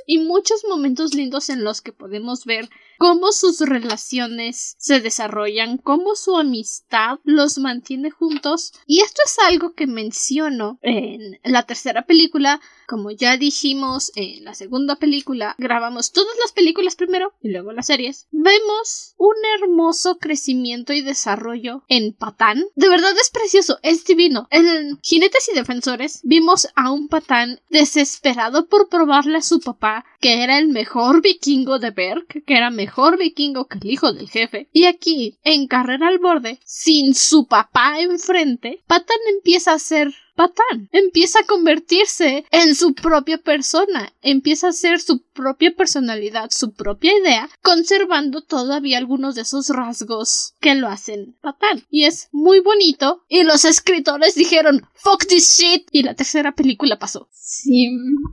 [0.06, 6.14] y muchos momentos lindos en los que podemos ver cómo sus relaciones se desarrollan, cómo
[6.14, 8.72] su amistad los mantiene juntos.
[8.86, 12.60] Y esto es algo que menciono en la tercera película.
[12.86, 17.86] Como ya dijimos en la segunda película, grabamos todas las películas primero y luego las
[17.86, 18.28] series.
[18.30, 22.64] Vemos un hermoso crecimiento y desarrollo en Patán.
[22.74, 24.46] De verdad es precioso, es divino.
[24.50, 30.42] En Jinetes y Defensores vimos a un Patán desesperado por probarle a su papá que
[30.42, 32.85] era el mejor vikingo de Berk, que era mejor
[33.18, 34.68] vikingo que el hijo del jefe.
[34.72, 40.88] Y aquí, en Carrera al Borde, sin su papá enfrente, Patán empieza a ser Patán
[40.92, 47.12] empieza a convertirse en su propia persona, empieza a ser su propia personalidad, su propia
[47.18, 51.84] idea, conservando todavía algunos de esos rasgos que lo hacen Patán.
[51.90, 53.24] Y es muy bonito.
[53.28, 55.88] Y los escritores dijeron, fuck this shit.
[55.90, 57.28] Y la tercera película pasó.
[57.32, 57.88] Sí.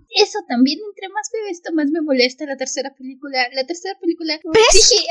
[0.10, 3.48] Eso también, entre más veo esto, más me molesta la tercera película.
[3.54, 4.40] La tercera película.
[4.54, 5.06] ¿Ves?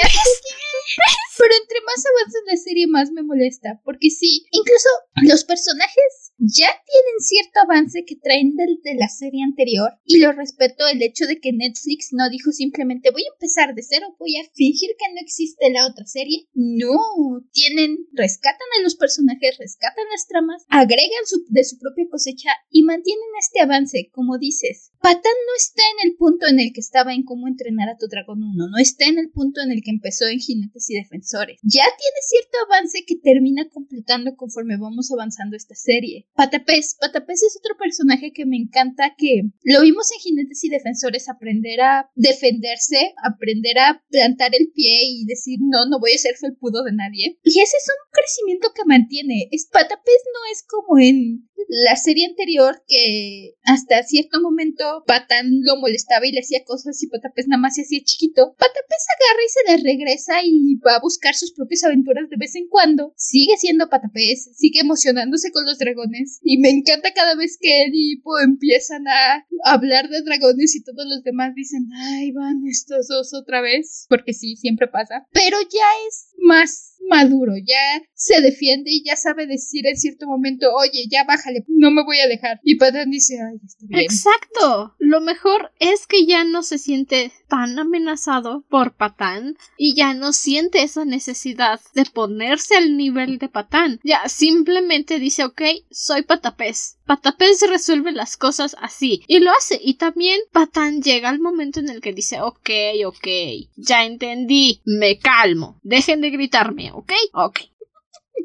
[1.39, 3.81] Pero entre más avanza la serie, más me molesta.
[3.85, 4.89] Porque sí, incluso
[5.23, 9.91] los personajes ya tienen cierto avance que traen del, de la serie anterior.
[10.05, 13.83] Y lo respeto el hecho de que Netflix no dijo simplemente voy a empezar de
[13.83, 16.49] cero, voy a fingir que no existe la otra serie.
[16.55, 22.51] No, tienen, rescatan a los personajes, rescatan las tramas, agregan su, de su propia cosecha
[22.71, 24.91] y mantienen este avance, como dices.
[25.01, 28.07] Patán no está en el punto en el que estaba en cómo entrenar a tu
[28.07, 31.59] dragón 1, no está en el punto en el que empezó en Jinetes y Defensores.
[31.63, 36.27] Ya tiene cierto avance que termina completando conforme vamos avanzando esta serie.
[36.73, 41.29] Patapés, Patapés es otro personaje que me encanta que lo vimos en Jinetes y Defensores
[41.29, 46.35] aprender a defenderse, aprender a plantar el pie y decir no, no voy a ser
[46.37, 47.39] felpudo de nadie.
[47.43, 49.49] Y ese es un crecimiento que mantiene.
[49.51, 55.77] Es, Patapés no es como en la serie anterior que hasta cierto momento Patán lo
[55.77, 58.55] molestaba y le hacía cosas y Patapés nada más se hacía chiquito.
[58.59, 62.55] Patapés agarra y se le regresa y va a buscar sus propias aventuras de vez
[62.57, 63.13] en cuando.
[63.17, 68.23] Sigue siendo Patapés, sigue emocionándose con los dragones me encanta cada vez que él y
[68.45, 73.61] empiezan a hablar de dragones y todos los demás dicen, ay, van estos dos otra
[73.61, 75.27] vez, porque sí, siempre pasa.
[75.33, 80.73] Pero ya es más maduro, ya se defiende y ya sabe decir en cierto momento,
[80.75, 82.61] oye, ya bájale, no me voy a dejar.
[82.63, 84.01] Y Patán dice, ay, está bien.
[84.01, 84.95] Exacto.
[84.99, 90.33] Lo mejor es que ya no se siente tan amenazado por Patán y ya no
[90.33, 94.01] siente esa necesidad de ponerse al nivel de Patán.
[94.05, 96.99] Ya simplemente dice, ok, soy Patapés.
[97.05, 99.79] Patapés resuelve las cosas así y lo hace.
[99.83, 102.71] Y también Patán llega al momento en el que dice, ok,
[103.07, 103.29] ok,
[103.77, 107.61] ya entendí, me calmo, dejen de gritarme, ok, ok.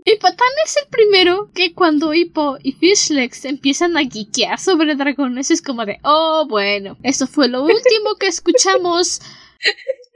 [0.06, 5.52] Y Patán es el primero que cuando Hippo y Fishlegs empiezan a geekear sobre dragones
[5.52, 9.22] es como de, oh, bueno, eso fue lo último que escuchamos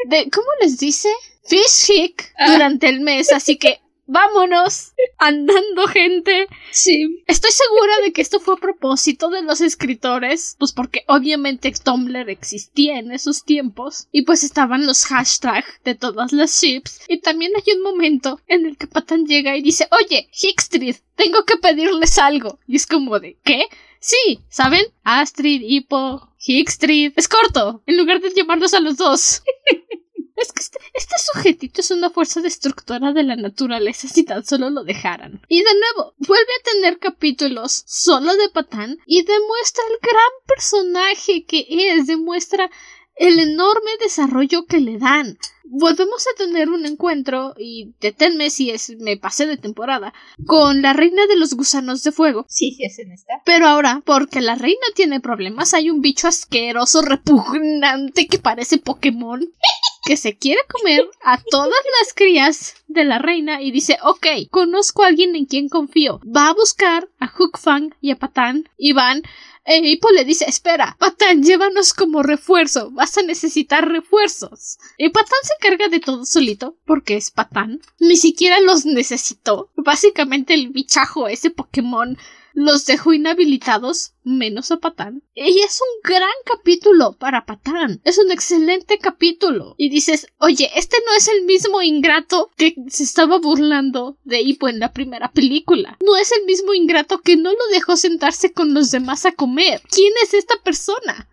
[0.09, 1.09] de, ¿cómo les dice?
[1.43, 6.47] Fishhick durante el mes, así que vámonos, andando gente.
[6.71, 7.23] Sí.
[7.27, 12.29] Estoy segura de que esto fue a propósito de los escritores, pues porque obviamente Tumblr
[12.29, 17.53] existía en esos tiempos y pues estaban los hashtags de todas las ships y también
[17.55, 22.17] hay un momento en el que Patán llega y dice, oye, Hickstreet, tengo que pedirles
[22.17, 22.59] algo.
[22.67, 23.63] Y es como de, ¿qué?
[23.99, 24.85] Sí, ¿saben?
[25.03, 27.13] Astrid, Hippo, Hickstreet.
[27.15, 29.43] Es corto, en lugar de llamarlos a los dos.
[30.41, 34.69] Es que este, este, sujetito es una fuerza destructora de la naturaleza si tan solo
[34.69, 35.41] lo dejaran.
[35.47, 41.45] Y de nuevo, vuelve a tener capítulos solo de Patán y demuestra el gran personaje
[41.45, 42.69] que es, demuestra
[43.15, 45.37] el enorme desarrollo que le dan.
[45.63, 50.13] Volvemos a tener un encuentro, y deténme si es, me pasé de temporada,
[50.45, 52.45] con la reina de los gusanos de fuego.
[52.49, 53.41] Sí, sí, es en esta.
[53.45, 59.39] Pero ahora, porque la reina tiene problemas, hay un bicho asqueroso, repugnante, que parece Pokémon,
[60.03, 65.03] que se quiere comer a todas las crías de la reina y dice, ok, conozco
[65.03, 66.19] a alguien en quien confío.
[66.25, 69.23] Va a buscar a Hookfang y a Patán y van
[69.63, 74.79] e Hippo le dice, espera, Patán, llévanos como refuerzo, vas a necesitar refuerzos.
[74.97, 77.79] Y Patán se carga de todo solito, porque es Patán.
[77.99, 79.69] Ni siquiera los necesitó.
[79.75, 82.17] Básicamente el bichajo, ese Pokémon,
[82.53, 85.23] los dejó inhabilitados, menos a Patán.
[85.33, 88.01] Y es un gran capítulo para Patán.
[88.03, 89.75] Es un excelente capítulo.
[89.77, 94.67] Y dices, oye, este no es el mismo ingrato que se estaba burlando de Hippo
[94.67, 95.97] en la primera película.
[96.03, 99.81] No es el mismo ingrato que no lo dejó sentarse con los demás a comer.
[99.89, 101.29] ¿Quién es esta persona?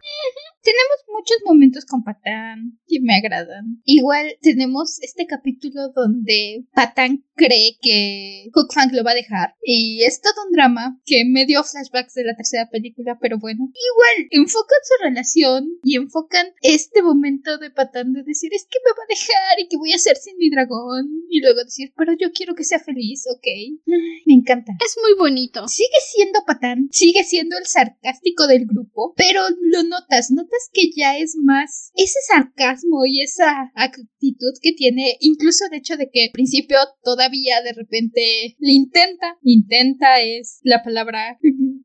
[0.69, 3.81] Tenemos muchos momentos con Patán que me agradan.
[3.85, 10.03] Igual tenemos este capítulo donde Patán cree que Hook Fang lo va a dejar y
[10.03, 14.29] es todo un drama que me dio flashbacks de la tercera película, pero bueno, igual
[14.31, 19.05] enfocan su relación y enfocan este momento de Patán de decir es que me va
[19.05, 22.33] a dejar y que voy a hacer sin mi dragón y luego decir pero yo
[22.33, 23.47] quiero que sea feliz, ok.
[24.27, 24.73] Me encanta.
[24.85, 25.67] Es muy bonito.
[25.69, 31.17] Sigue siendo Patán, sigue siendo el sarcástico del grupo, pero lo notas, notas que ya
[31.19, 36.31] es más ese sarcasmo y esa actitud que tiene, incluso el hecho de que al
[36.33, 41.39] principio todavía de repente le intenta, intenta es la palabra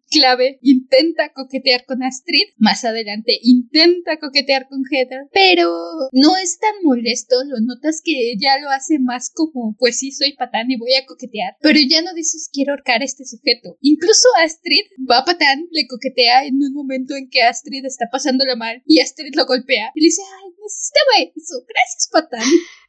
[0.09, 5.71] clave, intenta coquetear con Astrid, más adelante intenta coquetear con Heather, pero
[6.11, 10.33] no es tan molesto, lo notas que ya lo hace más como, pues sí, soy
[10.33, 13.77] patán y voy a coquetear, pero ya no dices quiero ahorcar a este sujeto.
[13.81, 18.09] Incluso Astrid va a patán, le coquetea en un momento en que Astrid está
[18.55, 22.43] mal y Astrid lo golpea y le dice, ay, necesitaba eso, gracias patán.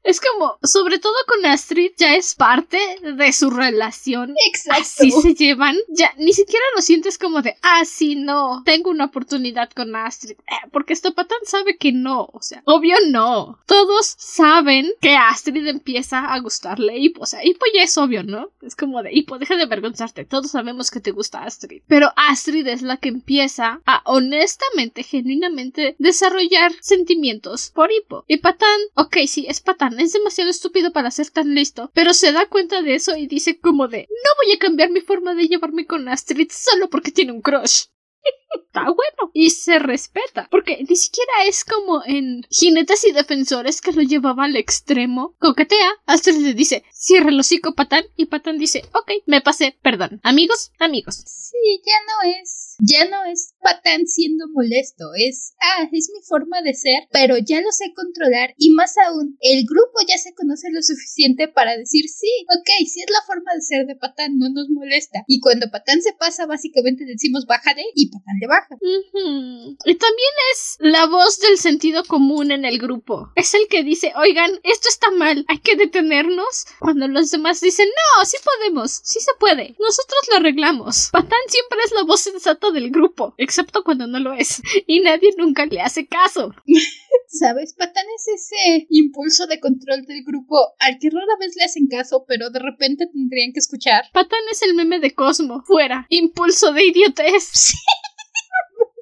[0.04, 4.34] Es como, sobre todo con Astrid, ya es parte de su relación.
[4.46, 4.82] Exacto.
[4.82, 5.76] Así se llevan.
[5.88, 10.32] Ya ni siquiera lo sientes como de, ah, sí, no, tengo una oportunidad con Astrid.
[10.32, 12.28] Eh, porque este patán sabe que no.
[12.34, 13.58] O sea, obvio no.
[13.64, 16.98] Todos saben que Astrid empieza a gustarle.
[16.98, 18.50] Y, o sea, y pues ya es obvio, ¿no?
[18.60, 20.26] Es como de, pues deja de avergonzarte.
[20.26, 21.80] Todos sabemos que te gusta Astrid.
[21.88, 25.53] Pero Astrid es la que empieza a honestamente, genuinamente
[25.98, 28.24] desarrollar sentimientos por Hipo.
[28.28, 32.32] Y Patán, ok, sí, es Patán es demasiado estúpido para ser tan listo, pero se
[32.32, 35.48] da cuenta de eso y dice como de no voy a cambiar mi forma de
[35.48, 37.84] llevarme con Astrid solo porque tiene un crush.
[38.74, 39.30] Está bueno.
[39.32, 40.48] Y se respeta.
[40.50, 45.36] Porque ni siquiera es como en jinetes y defensores que lo llevaba al extremo.
[45.38, 45.90] Coquetea.
[46.06, 48.04] Astrid le dice, cierra el hocico, Patán.
[48.16, 50.20] Y Patán dice, ok, me pasé, perdón.
[50.24, 51.22] Amigos, amigos.
[51.24, 56.60] Sí, ya no es ya no es patán siendo molesto, es, ah, es mi forma
[56.62, 60.70] de ser, pero ya lo sé controlar y más aún, el grupo ya se conoce
[60.70, 64.48] lo suficiente para decir, sí, ok, si es la forma de ser de patán, no
[64.50, 65.24] nos molesta.
[65.26, 68.63] Y cuando patán se pasa, básicamente decimos bájale y patán le baja.
[68.80, 73.30] Y también es la voz del sentido común en el grupo.
[73.34, 76.66] Es el que dice, oigan, esto está mal, hay que detenernos.
[76.78, 81.10] Cuando los demás dicen, no, sí podemos, sí se puede, nosotros lo arreglamos.
[81.12, 85.30] Patán siempre es la voz sensata del grupo, excepto cuando no lo es, y nadie
[85.36, 86.52] nunca le hace caso.
[87.28, 87.74] ¿Sabes?
[87.74, 92.24] Patán es ese impulso de control del grupo al que rara vez le hacen caso,
[92.28, 94.04] pero de repente tendrían que escuchar.
[94.12, 95.62] Patán es el meme de Cosmo.
[95.66, 96.06] Fuera.
[96.10, 97.72] Impulso de idiotez.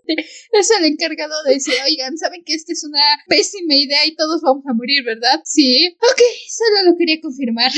[0.06, 4.42] es el encargado de decir, oigan, saben que esta es una pésima idea y todos
[4.42, 5.40] vamos a morir, ¿verdad?
[5.44, 5.94] Sí.
[6.00, 7.70] Ok, solo lo quería confirmar.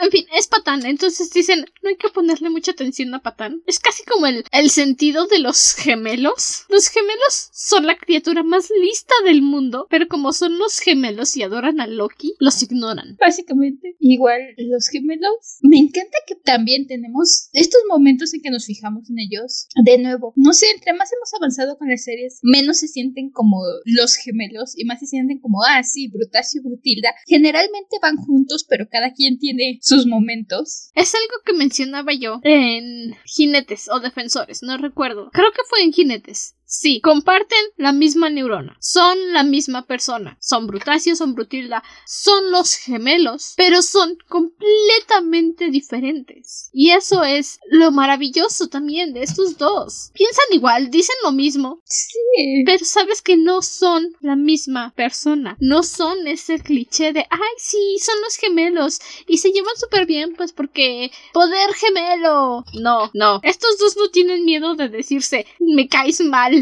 [0.00, 3.62] en fin, es Patán, entonces dicen, no hay que ponerle mucha atención a Patán.
[3.66, 6.64] Es casi como el, el sentido de los gemelos.
[6.68, 11.42] Los gemelos son la criatura más lista del mundo, pero como son los gemelos y
[11.42, 13.16] adoran a Loki, los ignoran.
[13.20, 15.58] Básicamente, igual los gemelos.
[15.62, 19.68] Me encanta que también tenemos estos momentos en que nos fijamos en ellos.
[19.84, 23.58] De nuevo, no sé, entre más hemos avanzado con las series, menos se sienten como
[23.84, 27.14] los gemelos y más se sienten como, ah, sí, Brutasio y Brutilda.
[27.26, 30.90] Generalmente van juntos, pero cada quien tiene sus momentos.
[30.94, 35.30] Es algo que mencionaba yo en Jinetes o Defensores, no recuerdo.
[35.32, 36.57] Creo que fue en Jinetes.
[36.70, 42.74] Sí, comparten la misma neurona, son la misma persona, son Brutasio, son Brutilda, son los
[42.74, 46.68] gemelos, pero son completamente diferentes.
[46.74, 50.10] Y eso es lo maravilloso también de estos dos.
[50.12, 55.82] Piensan igual, dicen lo mismo, sí, pero sabes que no son la misma persona, no
[55.82, 60.52] son ese cliché de, ay, sí, son los gemelos y se llevan súper bien, pues
[60.52, 62.66] porque poder gemelo.
[62.74, 66.57] No, no, estos dos no tienen miedo de decirse, me caes mal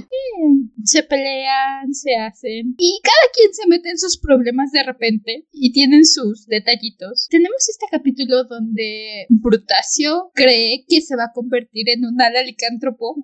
[0.84, 2.74] se pelean, se hacen.
[2.78, 7.28] Y cada quien se mete en sus problemas de repente y tienen sus detallitos.
[7.30, 13.16] Tenemos este capítulo donde Brutasio cree que se va a convertir en un ala licántropo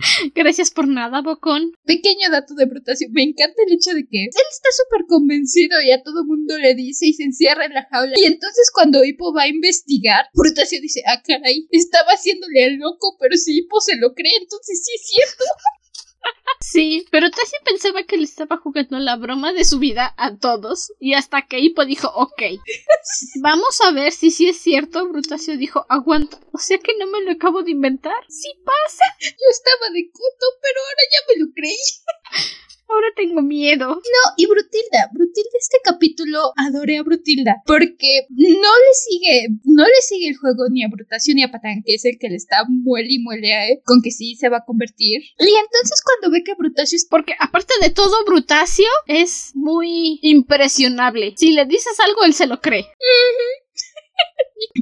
[0.34, 1.72] Gracias por nada, Bocón.
[1.84, 3.12] Pequeño dato de brotación.
[3.12, 6.74] Me encanta el hecho de que él está súper convencido y a todo mundo le
[6.74, 8.14] dice y se encierra en la jaula.
[8.16, 13.16] Y entonces cuando Hippo va a investigar, Brutasio dice, ah, caray, estaba haciéndole al loco,
[13.20, 15.44] pero si Hippo se lo cree, entonces sí es cierto.
[16.62, 20.92] Sí, pero Tassi pensaba que le estaba jugando la broma de su vida a todos
[21.00, 22.42] y hasta que Hippo dijo, ok,
[23.42, 25.08] vamos a ver si sí es cierto.
[25.08, 28.24] Brutasio dijo, aguanta, o sea que no me lo acabo de inventar.
[28.28, 29.04] Sí pasa.
[29.20, 31.76] Yo estaba de coto, pero ahora ya me lo creí.
[32.92, 33.86] Ahora tengo miedo.
[33.88, 40.00] No, y Brutilda, Brutilda este capítulo adoré a Brutilda porque no le sigue, no le
[40.00, 42.64] sigue el juego ni a Brutacio ni a Patán, que es el que le está
[42.68, 45.22] muele y muele a él, con que sí se va a convertir.
[45.38, 47.06] Y entonces cuando ve que Brutacio es...
[47.08, 51.34] Porque aparte de todo, Brutacio es muy impresionable.
[51.36, 52.86] Si le dices algo, él se lo cree.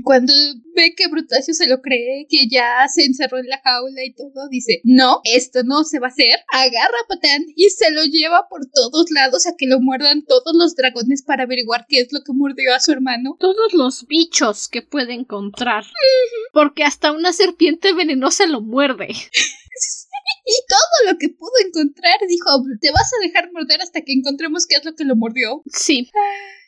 [0.02, 0.32] Cuando
[0.74, 4.48] ve que Brutacio se lo cree, que ya se encerró en la jaula y todo,
[4.50, 6.40] dice, no, esto no se va a hacer.
[6.52, 10.54] Agarra a Patán y se lo lleva por todos lados a que lo muerdan todos
[10.54, 13.36] los dragones para averiguar qué es lo que mordió a su hermano.
[13.38, 15.84] Todos los bichos que puede encontrar.
[16.52, 19.08] Porque hasta una serpiente venenosa lo muerde.
[20.44, 24.66] Y todo lo que pudo encontrar dijo, te vas a dejar morder hasta que encontremos
[24.66, 25.62] qué es lo que lo mordió.
[25.66, 26.10] Sí.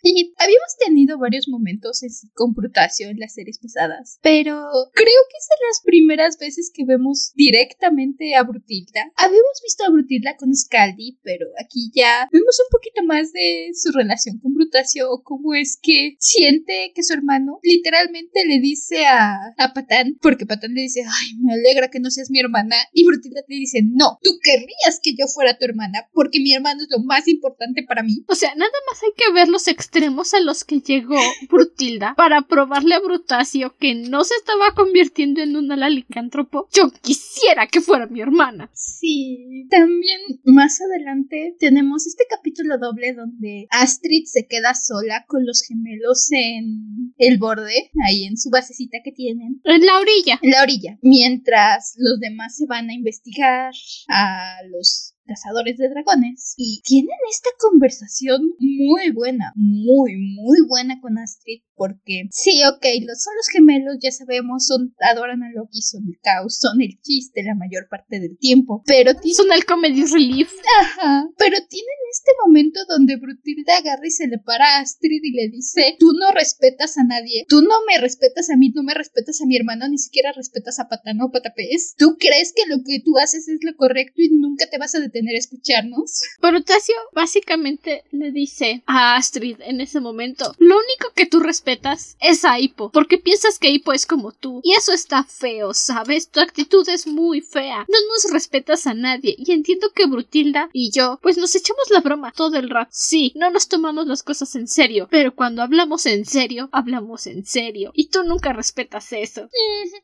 [0.03, 2.01] Y habíamos tenido varios momentos
[2.35, 4.55] con Brutacio en las series pasadas, pero
[4.93, 9.13] creo que es de las primeras veces que vemos directamente a Brutilda.
[9.17, 13.93] Habíamos visto a Brutilda con Scaldi, pero aquí ya vemos un poquito más de su
[13.93, 19.37] relación con Brutacio o cómo es que siente que su hermano literalmente le dice a,
[19.59, 23.05] a Patán, porque Patán le dice, ay, me alegra que no seas mi hermana, y
[23.05, 26.89] Brutilda le dice, no, tú querrías que yo fuera tu hermana, porque mi hermano es
[26.91, 28.25] lo más importante para mí.
[28.29, 31.19] O sea, nada más hay que ver los extremos a los que llegó
[31.51, 36.69] Brutilda para probarle a Brutacio que no se estaba convirtiendo en un alalicántropo.
[36.73, 38.71] Yo quisiera que fuera mi hermana.
[38.73, 39.67] Sí.
[39.69, 46.29] También más adelante tenemos este capítulo doble donde Astrid se queda sola con los gemelos
[46.31, 49.61] en el borde, ahí en su basecita que tienen.
[49.65, 50.39] En la orilla.
[50.41, 50.99] En la orilla.
[51.03, 53.73] Mientras los demás se van a investigar
[54.09, 61.19] a los cazadores de dragones y tienen esta conversación muy buena, muy, muy buena con
[61.19, 66.03] Astrid porque sí, ok, los, son los gemelos, ya sabemos, son, adoran a Loki, son
[66.09, 70.53] el caos, son el chiste la mayor parte del tiempo, pero son el comedy relief.
[70.83, 75.33] Ajá, pero tienen este momento donde Brutilda agarra y se le para a Astrid y
[75.33, 78.93] le dice, tú no respetas a nadie, tú no me respetas a mí, no me
[78.93, 82.83] respetas a mi hermano, ni siquiera respetas a Patano o Patapés, tú crees que lo
[82.85, 86.21] que tú haces es lo correcto y nunca te vas a detener a escucharnos.
[86.41, 92.45] Brutasio básicamente le dice a Astrid en ese momento, lo único que tú respetas es
[92.45, 94.61] a Hippo, porque piensas que Hippo es como tú.
[94.65, 96.29] Y eso está feo, ¿sabes?
[96.29, 97.87] Tu actitud es muy fea.
[97.89, 99.35] No nos respetas a nadie.
[99.39, 102.91] Y entiendo que Brutilda y yo, pues nos echamos la broma todo el rato.
[102.93, 105.09] Sí, no nos tomamos las cosas en serio.
[105.11, 107.93] Pero cuando hablamos en serio, hablamos en serio.
[107.95, 109.49] Y tú nunca respetas eso.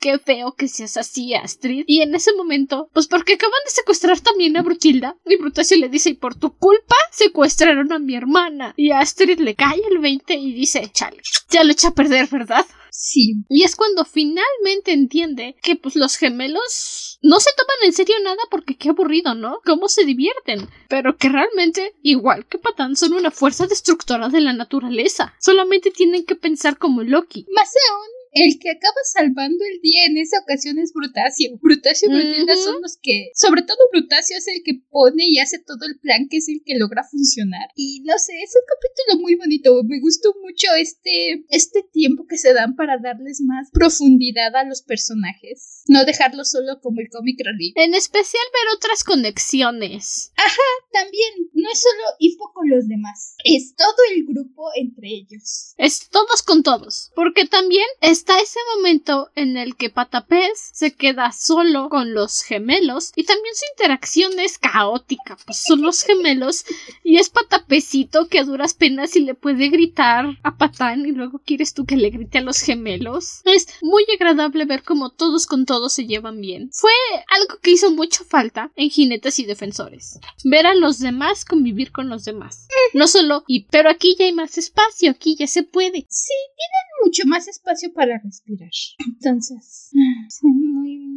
[0.01, 1.85] Qué feo que seas así, Astrid.
[1.87, 5.06] Y en ese momento, pues porque acaban de secuestrar también a Brutilda.
[5.25, 8.75] Y Brutasio le dice, y por tu culpa secuestraron a mi hermana.
[8.77, 12.67] Y Astrid le cae el 20 y dice, chale, ya lo echa a perder, ¿verdad?
[12.91, 13.45] Sí.
[13.49, 18.43] Y es cuando finalmente entiende que pues los gemelos no se toman en serio nada
[18.51, 19.61] porque qué aburrido, ¿no?
[19.65, 20.69] Cómo se divierten.
[20.89, 25.35] Pero que realmente, igual que Patán, son una fuerza destructora de la naturaleza.
[25.39, 27.47] Solamente tienen que pensar como Loki.
[27.55, 31.59] Más aún, el que acaba salvando el día en esa ocasión es Brutasio.
[31.63, 35.59] Brutasio y Brutilda son los que, sobre todo Brutasio es el que pone y hace
[35.59, 37.71] todo el plan que es el que logra funcionar.
[37.77, 39.83] Y no sé, es un capítulo muy bonito.
[39.85, 44.83] Me gustó mucho este, este tiempo que se dan para darles más profundidad a los
[44.83, 45.85] personajes.
[45.89, 47.73] No dejarlo solo como el cómic relief.
[47.77, 50.33] En especial ver otras conexiones.
[50.37, 51.49] Ajá, también.
[51.55, 53.35] No es solo Hippo con los demás.
[53.45, 55.73] Es todo el grupo entre ellos.
[55.79, 57.13] Es todos con todos.
[57.15, 62.43] Porque también es está ese momento en el que Patapés se queda solo con los
[62.43, 66.65] gemelos y también su interacción es caótica, pues son los gemelos
[67.05, 71.39] y es Patapecito que a duras penas y le puede gritar a Patán y luego
[71.39, 73.43] quieres tú que le grite a los gemelos.
[73.45, 76.71] Es muy agradable ver cómo todos con todos se llevan bien.
[76.73, 76.91] Fue
[77.29, 80.19] algo que hizo mucha falta en jinetes y defensores.
[80.43, 82.67] Ver a los demás convivir con los demás.
[82.93, 86.07] No solo y pero aquí ya hay más espacio, aquí ya se puede.
[86.09, 88.71] Sí, tienen mucho más espacio para respirar.
[88.99, 89.91] Entonces,
[90.27, 90.41] es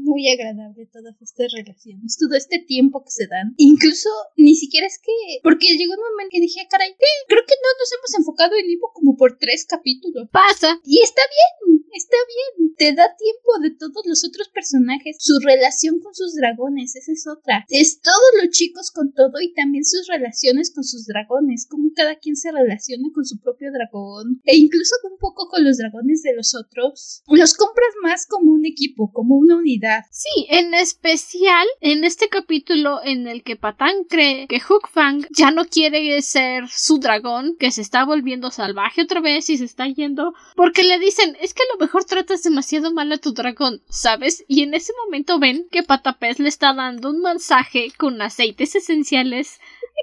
[0.10, 3.54] muy, agradable todas estas relaciones, todo este tiempo que se dan.
[3.58, 6.94] Incluso ni siquiera es que, porque llegó un momento que dije, caray,
[7.28, 10.30] creo que no nos hemos enfocado en Ivo como por tres capítulos.
[10.32, 10.80] Pasa.
[10.84, 12.76] Y está bien, está bien.
[12.76, 17.28] Te da tiempo de todos los otros personajes, su relación con sus dragones, esa es
[17.28, 17.66] otra.
[17.70, 22.16] Es todos los chicos con todo y también sus relaciones con sus dragones, cómo cada
[22.16, 26.36] quien se relaciona con su propio dragón e incluso un poco con los dragones de
[26.36, 29.99] los otros los compras más como un equipo, como una unidad.
[30.12, 35.66] Sí, en especial en este capítulo en el que Patán cree que Hookfang ya no
[35.66, 40.34] quiere ser su dragón, que se está volviendo salvaje otra vez y se está yendo,
[40.56, 44.44] porque le dicen, es que a lo mejor tratas demasiado mal a tu dragón, ¿sabes?
[44.48, 49.60] Y en ese momento ven que Patapés le está dando un mensaje con aceites esenciales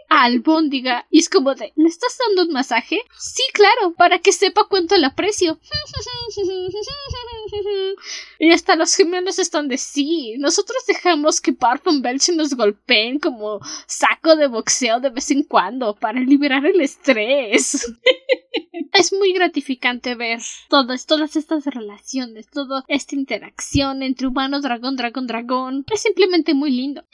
[0.09, 3.01] Albóndiga y es como de, ¿le estás dando un masaje?
[3.19, 5.59] Sí, claro, para que sepa cuánto le aprecio.
[8.39, 10.35] y hasta los gemelos están de sí.
[10.39, 15.95] Nosotros dejamos que Parfum Belch nos golpeen como saco de boxeo de vez en cuando
[15.95, 17.93] para liberar el estrés.
[18.93, 25.27] es muy gratificante ver todas, todas estas relaciones, toda esta interacción entre humano, dragón, dragón,
[25.27, 25.85] dragón.
[25.93, 27.05] Es simplemente muy lindo.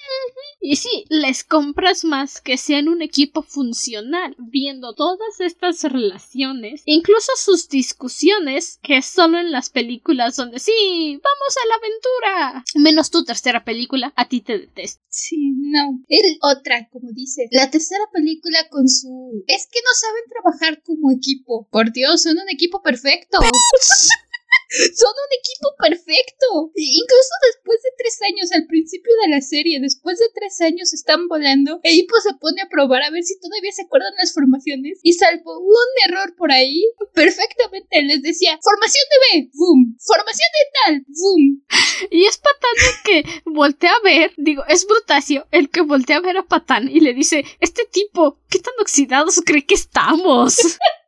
[0.64, 7.32] Y sí, les compras más que sean un equipo funcional, viendo todas estas relaciones, incluso
[7.36, 12.64] sus discusiones, que solo en las películas donde sí, vamos a la aventura.
[12.76, 15.02] Menos tu tercera película, a ti te detesto.
[15.08, 16.00] Sí, no.
[16.08, 19.42] El otra, como dice, la tercera película con su...
[19.48, 21.66] Es que no saben trabajar como equipo.
[21.72, 23.38] Por Dios, son un equipo perfecto.
[24.72, 26.72] Son un equipo perfecto.
[26.74, 31.28] Incluso después de tres años, al principio de la serie, después de tres años están
[31.28, 34.98] volando, e Hippo se pone a probar a ver si todavía se acuerdan las formaciones.
[35.02, 36.82] Y salvo un error por ahí,
[37.14, 41.64] perfectamente les decía, formación de B, boom, formación de tal, boom.
[42.10, 46.20] Y es Patán el que voltea a ver, digo, es Brutacio el que voltea a
[46.20, 50.56] ver a Patán y le dice, este tipo, ¿qué tan oxidados cree que estamos?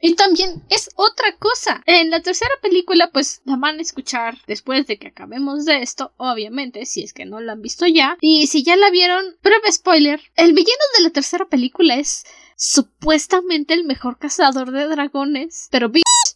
[0.00, 1.82] Y también es otra cosa.
[1.86, 6.12] En la tercera película, pues la van a escuchar después de que acabemos de esto,
[6.16, 8.16] obviamente, si es que no la han visto ya.
[8.20, 12.24] Y si ya la vieron, breve spoiler, el villano de la tercera película es
[12.56, 15.90] supuestamente el mejor cazador de dragones, pero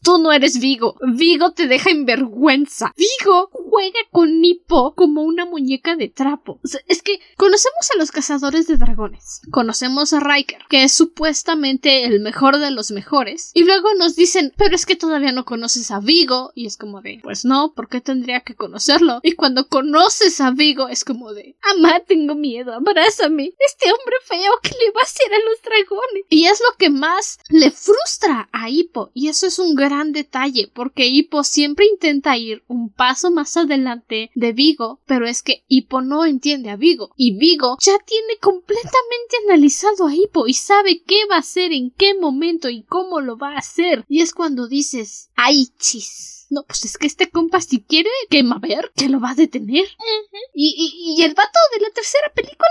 [0.05, 0.97] tú no eres Vigo.
[1.01, 2.95] Vigo te deja en vergüenza.
[2.97, 6.61] Vigo juega con Nipo como una muñeca de trapo.
[6.87, 9.41] es que conocemos a los cazadores de dragones.
[9.51, 13.51] Conocemos a Riker, que es supuestamente el mejor de los mejores.
[13.55, 16.53] Y luego nos dicen, pero es que todavía no conoces a Vigo.
[16.55, 19.21] Y es como de, pues no, ¿por qué tendría que conocerlo?
[19.23, 23.55] Y cuando conoces a Vigo es como de, amá, tengo miedo, abrázame.
[23.67, 26.25] Este hombre feo que le va a hacer a los dragones.
[26.29, 29.11] Y es lo que más le frustra a Hippo.
[29.15, 34.31] Y eso es un gran detalle, porque Hippo siempre intenta ir un paso más adelante
[34.35, 37.13] de Vigo, pero es que Hippo no entiende a Vigo.
[37.17, 41.91] Y Vigo ya tiene completamente analizado a Hippo y sabe qué va a hacer, en
[41.91, 44.05] qué momento y cómo lo va a hacer.
[44.09, 46.47] Y es cuando dices, ¡ay, chis!
[46.51, 49.35] No, pues es que este compa si quiere que a ver, que lo va a
[49.35, 49.87] detener.
[50.55, 52.69] y, y, el vato de la tercera película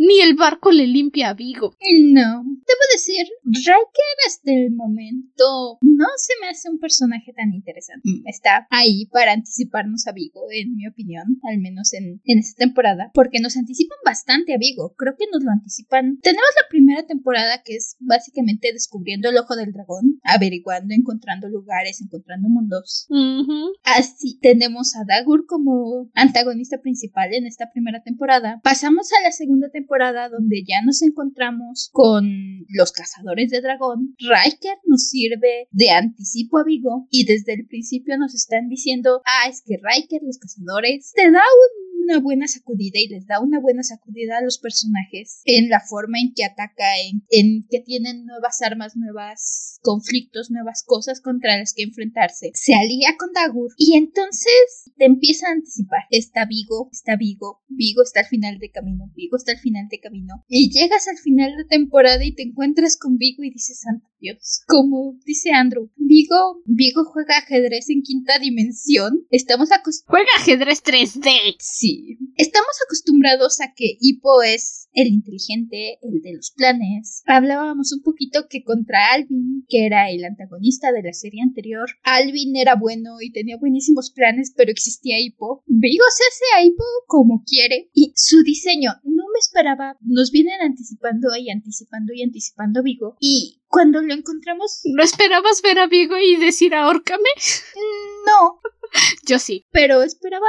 [0.00, 1.76] ni el barco le limpia a Vigo.
[2.00, 2.42] No.
[2.42, 8.08] Debo decir, Riker hasta el momento no se me hace un personaje tan interesante.
[8.08, 12.64] Mm, está ahí para anticiparnos a Vigo, en mi opinión, al menos en, en esta
[12.64, 14.94] temporada, porque nos anticipan bastante a Vigo.
[14.96, 16.18] Creo que nos lo anticipan.
[16.22, 22.00] Tenemos la primera temporada que es básicamente descubriendo el ojo del dragón, averiguando, encontrando lugares,
[22.00, 23.06] encontrando mundos.
[23.84, 28.60] Así tenemos a Dagur como antagonista principal en esta primera temporada.
[28.64, 29.89] Pasamos a la segunda temporada
[30.30, 34.14] donde ya nos encontramos con los cazadores de dragón.
[34.18, 39.48] Riker nos sirve de anticipo a Vigo y desde el principio nos están diciendo, ah,
[39.48, 41.42] es que Riker, los cazadores, te da
[42.02, 46.18] una buena sacudida y les da una buena sacudida a los personajes en la forma
[46.18, 51.74] en que ataca, en, en que tienen nuevas armas, nuevos conflictos, nuevas cosas contra las
[51.74, 52.50] que enfrentarse.
[52.54, 56.04] Se alía con Dagur y entonces te empieza a anticipar.
[56.10, 60.44] Está Vigo, está Vigo, Vigo está al final de camino, Vigo está al final camino.
[60.48, 64.62] Y llegas al final de temporada y te encuentras con Vigo y dices, santo Dios.
[64.66, 69.26] Como dice Andrew, Vigo, Vigo juega ajedrez en quinta dimensión.
[69.30, 70.04] Estamos acostumbrados.
[70.06, 71.56] Juega ajedrez 3D.
[71.58, 72.18] Sí.
[72.36, 77.22] Estamos acostumbrados a que Hippo es el inteligente, el de los planes.
[77.26, 82.56] Hablábamos un poquito que contra Alvin, que era el antagonista de la serie anterior, Alvin
[82.56, 85.62] era bueno y tenía buenísimos planes, pero existía Hippo.
[85.66, 89.96] Vigo se hace a Hippo como quiere y su diseño no esperaba.
[90.00, 94.80] Nos vienen anticipando y anticipando y anticipando Vigo y cuando lo encontramos...
[94.84, 97.28] ¿No esperabas ver a Vigo y decir ahórcame?
[98.26, 98.60] No.
[99.26, 99.66] Yo sí.
[99.70, 100.48] Pero esperaba,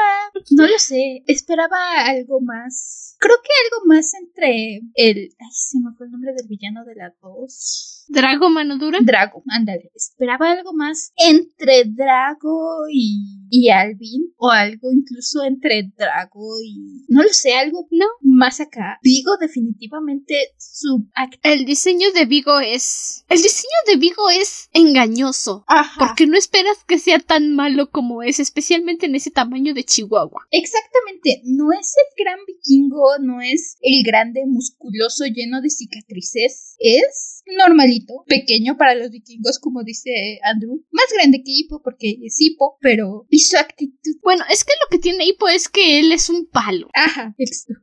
[0.52, 3.16] no lo sé, esperaba algo más.
[3.20, 5.30] Creo que algo más entre el...
[5.40, 8.06] Ay, se me fue el nombre del villano de la 2.
[8.08, 9.00] ¿Drago Manodura?
[9.02, 9.92] Drago, ándale.
[9.96, 14.34] Esperaba algo más entre Drago y, y Alvin.
[14.38, 17.06] O algo incluso entre Drago y.
[17.10, 18.06] No lo sé, algo no.
[18.22, 18.98] más acá.
[19.04, 21.06] Vigo, definitivamente su.
[21.44, 23.26] El diseño de Vigo es.
[23.30, 25.66] El diseño de Vigo es engañoso.
[25.68, 26.08] Ajá.
[26.08, 30.48] Porque no esperas que sea tan malo como es, especialmente en ese tamaño de Chihuahua.
[30.50, 31.42] Exactamente.
[31.44, 36.76] No es el gran vikingo, no es el grande musculoso lleno de cicatrices.
[36.80, 40.84] Es normalito, pequeño para los vikingos, como dice Andrew.
[40.92, 43.26] Más grande que Hippo, porque es Hippo, pero.
[43.30, 44.20] Y su actitud.
[44.22, 46.90] Bueno, es que lo que tiene Hippo es que él es un palo.
[46.94, 47.36] Ajá,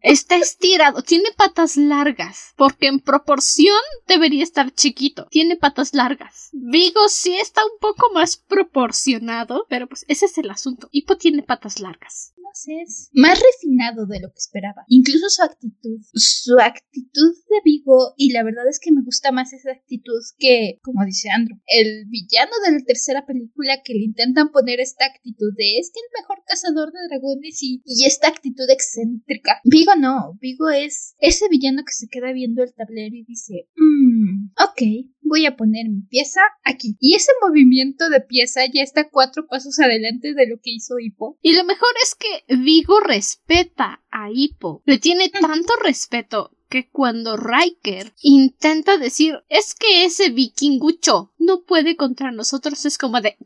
[0.02, 3.74] Está estirado, tiene patas largas, porque en proporción
[4.06, 5.26] debería estar chiquito.
[5.30, 6.50] Tiene patas largas.
[6.52, 10.88] Vigo sí está un poco más proporcionado, pero pues ese es el asunto.
[10.92, 12.34] Hippo tiene patas largas
[12.66, 14.84] es más refinado de lo que esperaba.
[14.88, 19.52] Incluso su actitud, su actitud de Vigo, y la verdad es que me gusta más
[19.52, 24.50] esa actitud que, como dice Andrew, el villano de la tercera película que le intentan
[24.50, 28.68] poner esta actitud de es que el mejor cazador de dragones y, y esta actitud
[28.70, 29.60] excéntrica.
[29.64, 34.50] Vigo no, Vigo es ese villano que se queda viendo el tablero y dice, mmm,
[34.58, 34.82] ok,
[35.28, 36.96] voy a poner mi pieza aquí.
[37.00, 41.38] Y ese movimiento de pieza ya está cuatro pasos adelante de lo que hizo Hippo.
[41.42, 44.82] Y lo mejor es que Vigo respeta a Hippo.
[44.84, 51.96] Le tiene tanto respeto que cuando Riker intenta decir es que ese vikingucho no puede
[51.96, 53.36] contra nosotros es como de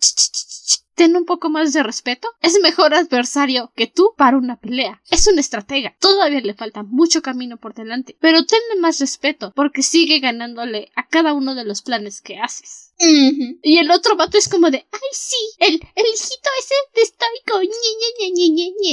[0.95, 2.29] ten un poco más de respeto.
[2.41, 5.03] Es mejor adversario que tú para una pelea.
[5.11, 5.97] Es un estratega.
[5.99, 8.17] Todavía le falta mucho camino por delante.
[8.21, 12.93] Pero tenle más respeto porque sigue ganándole a cada uno de los planes que haces.
[12.99, 17.61] Y el otro vato es como de, ay sí, el, el hijito ese de estoico,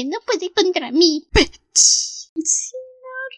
[0.10, 1.28] no puede contra mí.
[1.74, 2.76] Sí,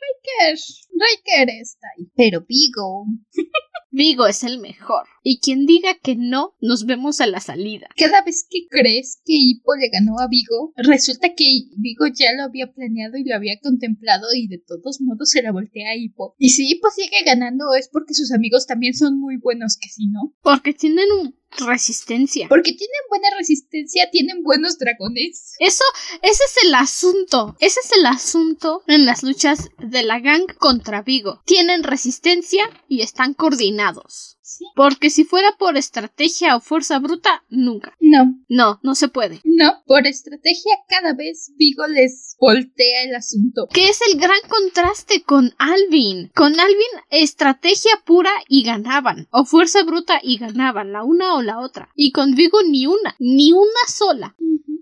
[0.01, 0.57] Riker.
[0.93, 2.07] Riker está ahí.
[2.15, 3.05] Pero Vigo.
[3.91, 5.03] Vigo es el mejor.
[5.21, 7.89] Y quien diga que no, nos vemos a la salida.
[7.97, 11.43] Cada vez que crees que Hippo le ganó a Vigo, resulta que
[11.75, 15.51] Vigo ya lo había planeado y lo había contemplado y de todos modos se la
[15.51, 16.35] voltea a Hippo.
[16.37, 20.07] Y si Hippo sigue ganando es porque sus amigos también son muy buenos que si
[20.07, 20.33] no.
[20.41, 22.47] Porque tienen un resistencia.
[22.49, 25.55] Porque tienen buena resistencia, tienen buenos dragones.
[25.59, 25.83] Eso,
[26.21, 27.55] ese es el asunto.
[27.59, 31.41] Ese es el asunto en las luchas de la gang contra Vigo.
[31.45, 34.37] Tienen resistencia y están coordinados.
[34.75, 37.95] Porque si fuera por estrategia o fuerza bruta, nunca.
[37.99, 38.35] No.
[38.49, 39.41] No, no se puede.
[39.43, 43.67] No, por estrategia cada vez Vigo les voltea el asunto.
[43.73, 46.31] Que es el gran contraste con Alvin.
[46.35, 49.27] Con Alvin, estrategia pura y ganaban.
[49.31, 51.89] O fuerza bruta y ganaban, la una o la otra.
[51.95, 54.35] Y con Vigo ni una, ni una sola.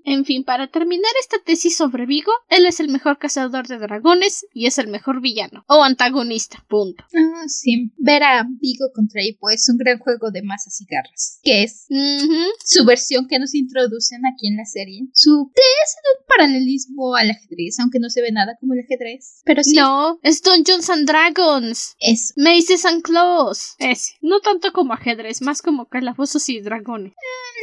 [0.06, 4.46] En fin, para terminar esta tesis sobre Vigo, él es el mejor cazador de dragones
[4.54, 5.64] y es el mejor villano.
[5.68, 7.04] O antagonista, punto.
[7.16, 7.92] Ah, sí.
[7.98, 11.40] Ver a Vigo contra Hippo es un gran juego de masas y garras.
[11.44, 11.88] Que es
[12.64, 15.08] su versión que nos introducen aquí en la serie.
[15.14, 19.42] Su es un paralelismo al ajedrez, aunque no se ve nada como el ajedrez.
[19.46, 19.76] Pero sí.
[19.76, 21.96] No, es Dungeons and Dragons.
[22.00, 22.34] Es.
[22.36, 23.76] Maces and Claws.
[23.80, 24.16] Es.
[24.22, 27.14] No tanto como ajedrez, más como calabozos y dragones.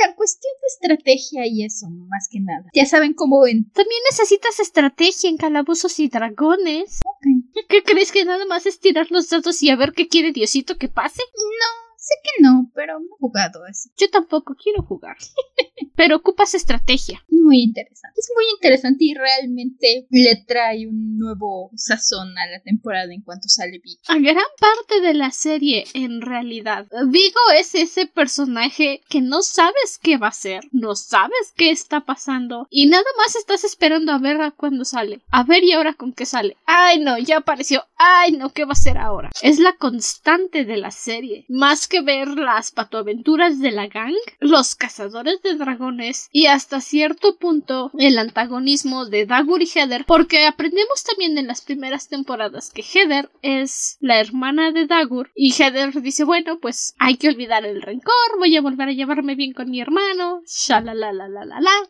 [0.06, 2.64] La cuestión de estrategia y eso, más que nada.
[2.74, 3.70] Ya saben cómo en...
[3.70, 7.00] También necesitas estrategia en calabozos y dragones.
[7.04, 7.66] Ok.
[7.68, 10.76] ¿Qué crees que nada más es tirar los dados y a ver qué quiere Diosito
[10.76, 11.22] que pase?
[11.34, 13.90] No, Sé que no, pero no he jugado así.
[13.96, 15.16] Yo tampoco quiero jugar.
[15.96, 17.24] pero ocupas estrategia.
[17.28, 18.20] Muy interesante.
[18.20, 23.48] Es muy interesante y realmente le trae un nuevo sazón a la temporada en cuanto
[23.48, 24.00] sale Vigo.
[24.06, 29.98] A gran parte de la serie, en realidad, Vigo es ese personaje que no sabes
[30.00, 34.18] qué va a ser, no sabes qué está pasando y nada más estás esperando a
[34.18, 35.22] ver a cuándo sale.
[35.30, 36.56] A ver y ahora con qué sale.
[36.66, 37.82] Ay, no, ya apareció.
[37.96, 39.30] Ay, no, ¿qué va a ser ahora?
[39.42, 41.46] Es la constante de la serie.
[41.48, 47.36] Más que ver las patoaventuras de la gang, los cazadores de dragones y hasta cierto
[47.36, 52.82] punto el antagonismo de Dagur y Heather, porque aprendemos también en las primeras temporadas que
[52.82, 57.82] Heather es la hermana de Dagur y Heather dice, bueno, pues hay que olvidar el
[57.82, 60.42] rencor, voy a volver a llevarme bien con mi hermano,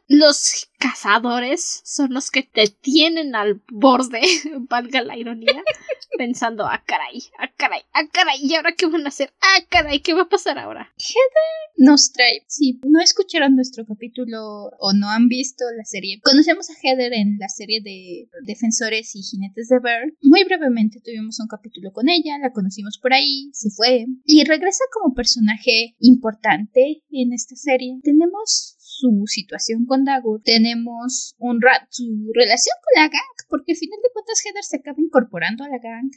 [0.08, 4.20] Los cazadores son los que te tienen al borde,
[4.68, 5.62] valga la ironía,
[6.16, 9.32] pensando, ah, caray, ah, caray, ah, caray, ¿y ahora qué van a hacer?
[9.40, 10.92] Ah, caray, ¿qué va a pasar ahora?
[10.98, 16.70] Heather nos trae, si no escucharon nuestro capítulo o no han visto la serie, conocemos
[16.70, 20.12] a Heather en la serie de Defensores y Jinetes de Bear.
[20.22, 24.84] Muy brevemente tuvimos un capítulo con ella, la conocimos por ahí, se fue y regresa
[24.92, 27.98] como personaje importante en esta serie.
[28.02, 33.78] Tenemos su situación con Dagur, tenemos un rat, su relación con la gang, porque al
[33.78, 36.10] final de cuentas Heather se acaba incorporando a la gang.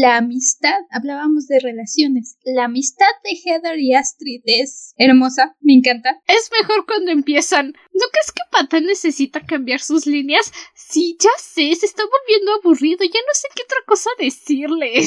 [0.00, 6.20] La amistad, hablábamos de relaciones, la amistad de Heather y Astrid es hermosa, me encanta.
[6.26, 7.68] Es mejor cuando empiezan.
[7.68, 10.52] ¿No crees que Pata necesita cambiar sus líneas?
[10.74, 14.92] Sí, ya sé, se está volviendo aburrido, ya no sé qué otra cosa decirle.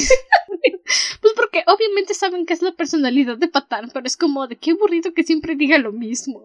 [1.20, 4.72] Pues porque obviamente saben que es la personalidad de Patán, pero es como de qué
[4.72, 6.42] aburrido que siempre diga lo mismo.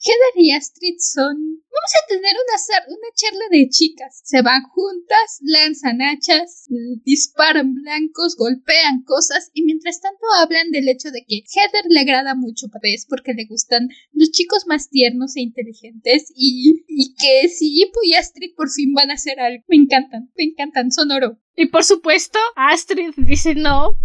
[0.00, 1.36] Heather y Astrid son...
[1.36, 4.20] Vamos a tener una, una charla de chicas.
[4.24, 6.66] Se van juntas, lanzan hachas,
[7.04, 12.34] disparan blancos, golpean cosas y mientras tanto hablan del hecho de que Heather le agrada
[12.34, 16.84] mucho Papés porque le gustan los chicos más tiernos e inteligentes y,
[17.18, 19.64] que si Hippo y Astrid por fin van a hacer algo.
[19.68, 21.38] Me encantan, me encantan, son oro.
[21.56, 23.98] Y por supuesto, Astrid dice no.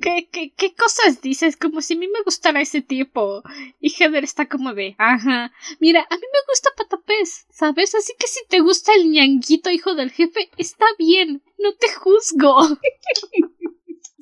[0.00, 1.56] ¿Qué, qué, ¿Qué cosas dices?
[1.56, 3.42] Como si a mí me gustara ese tipo.
[3.80, 5.52] Y Heather está como de, ajá.
[5.80, 7.94] Mira, a mí me gusta Patapés, ¿sabes?
[7.94, 11.42] Así que si te gusta el ñanguito hijo del jefe, está bien.
[11.58, 12.78] No te juzgo.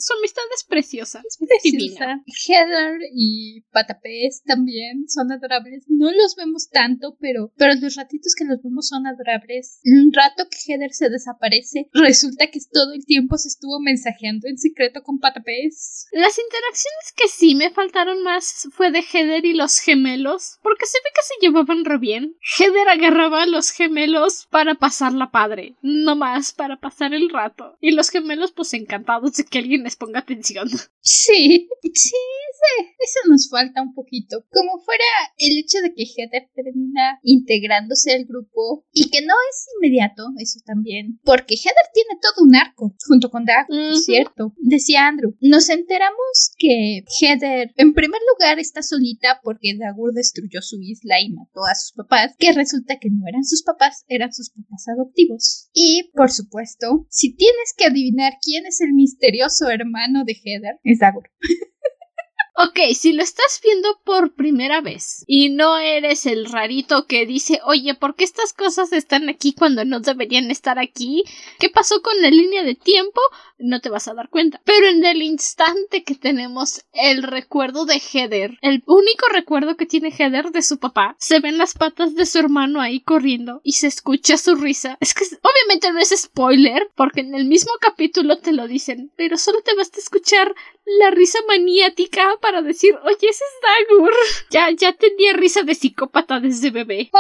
[0.01, 1.23] Su amistad es preciosa.
[1.27, 2.23] Es preciosa.
[2.27, 5.85] Heather y Patapés también son adorables.
[5.89, 9.81] No los vemos tanto, pero, pero los ratitos que los vemos son adorables.
[9.85, 14.57] Un rato que Heather se desaparece, resulta que todo el tiempo se estuvo mensajeando en
[14.57, 16.07] secreto con Patapés.
[16.13, 20.99] Las interacciones que sí me faltaron más fue de Heather y los gemelos, porque se
[20.99, 22.37] ve que se llevaban re bien.
[22.59, 27.77] Heather agarraba a los gemelos para pasar la padre, no más para pasar el rato.
[27.81, 30.69] Y los gemelos pues encantados de que alguien ponga atención.
[31.03, 32.17] Sí, sí,
[32.99, 34.45] eso nos falta un poquito.
[34.51, 35.05] Como fuera
[35.39, 40.61] el hecho de que Heather termina integrándose al grupo y que no es inmediato, eso
[40.65, 43.67] también, porque Heather tiene todo un arco junto con Dag,
[44.05, 44.55] cierto.
[44.59, 50.81] Decía Andrew, nos enteramos que Heather en primer lugar está solita porque Dagur destruyó su
[50.81, 54.51] isla y mató a sus papás, que resulta que no eran sus papás, eran sus
[54.51, 55.71] papás adoptivos.
[55.73, 59.80] Y, por supuesto, si tienes que adivinar quién es el misterioso hermano
[60.25, 61.25] de Heather, es Dagur.
[62.57, 67.61] Ok, si lo estás viendo por primera vez y no eres el rarito que dice,
[67.65, 71.25] oye, ¿por qué estas cosas están aquí cuando no deberían estar aquí?
[71.59, 73.21] ¿Qué pasó con la línea de tiempo?
[73.59, 74.61] No te vas a dar cuenta.
[74.65, 80.11] Pero en el instante que tenemos el recuerdo de Heather, el único recuerdo que tiene
[80.11, 83.87] Heather de su papá, se ven las patas de su hermano ahí corriendo y se
[83.87, 84.99] escucha su risa.
[85.01, 89.37] Es que obviamente no es spoiler, porque en el mismo capítulo te lo dicen, pero
[89.37, 90.55] solo te vas a escuchar
[90.99, 94.13] la risa maniática para decir, oye, ese es Dagur.
[94.51, 97.11] Ya, ya tenía risa de psicópata desde bebé.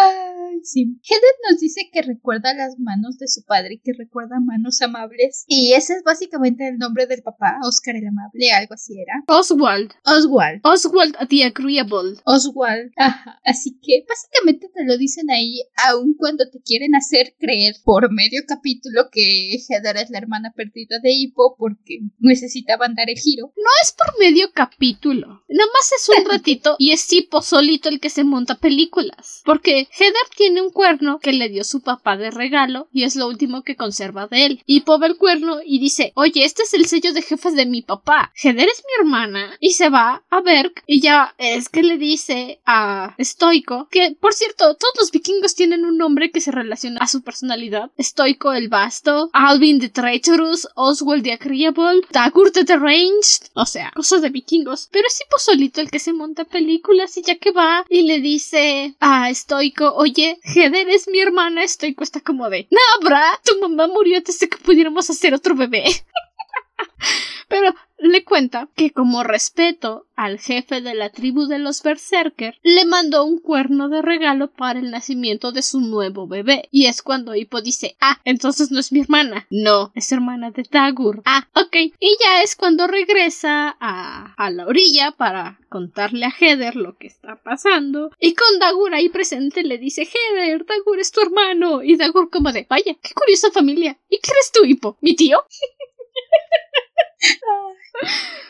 [0.51, 0.99] Ay, sí.
[1.03, 5.45] Heather nos dice que recuerda las manos de su padre, que recuerda manos amables.
[5.47, 9.23] Y ese es básicamente el nombre del papá, Oscar el Amable, algo así era.
[9.29, 9.93] Oswald.
[10.05, 10.61] Oswald.
[10.65, 12.21] Oswald the Agreeable.
[12.25, 12.91] Oswald.
[12.97, 13.41] Ajá.
[13.45, 18.43] Así que básicamente te lo dicen ahí, aun cuando te quieren hacer creer por medio
[18.47, 23.53] capítulo que Heather es la hermana perdida de Hippo porque necesitaban dar el giro.
[23.57, 25.45] No es por medio capítulo.
[25.49, 29.43] Nada más es un ratito y es tipo solito el que se monta películas.
[29.45, 33.27] Porque Heather tiene un cuerno que le dio su papá de regalo y es lo
[33.27, 34.63] último que conserva de él.
[34.65, 37.83] Y ve el cuerno y dice, oye, este es el sello de jefes de mi
[37.83, 38.33] papá.
[38.43, 39.59] Heather es mi hermana.
[39.61, 44.33] Y se va a ver y ya es que le dice a Stoico que, por
[44.33, 47.91] cierto, todos los vikingos tienen un nombre que se relaciona a su personalidad.
[47.99, 53.51] Stoico el Basto, Alvin the Treacherous, Oswald the Agreeable, Dagur the Deranged.
[53.53, 54.89] O sea, cosas de vikingos.
[54.91, 58.21] Pero es tipo solito el que se monta películas y ya que va y le
[58.21, 63.87] dice a Stoico, oye, Heather es mi hermana, Stoico está como de, Nabra, tu mamá
[63.87, 65.85] murió antes de que pudiéramos hacer otro bebé.
[67.51, 72.85] Pero le cuenta que como respeto al jefe de la tribu de los Berserker, le
[72.85, 76.69] mandó un cuerno de regalo para el nacimiento de su nuevo bebé.
[76.71, 79.49] Y es cuando Hippo dice, ah, entonces no es mi hermana.
[79.51, 81.23] No, es hermana de Dagur.
[81.25, 81.75] Ah, ok.
[81.99, 87.09] Y ya es cuando regresa a, a la orilla para contarle a Heather lo que
[87.09, 88.13] está pasando.
[88.21, 91.83] Y con Dagur ahí presente le dice, Heather, Dagur es tu hermano.
[91.83, 93.99] Y Dagur como de, vaya, qué curiosa familia.
[94.09, 94.97] ¿Y qué eres tú, Hippo?
[95.01, 95.43] ¿Mi tío?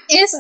[0.09, 0.37] Es.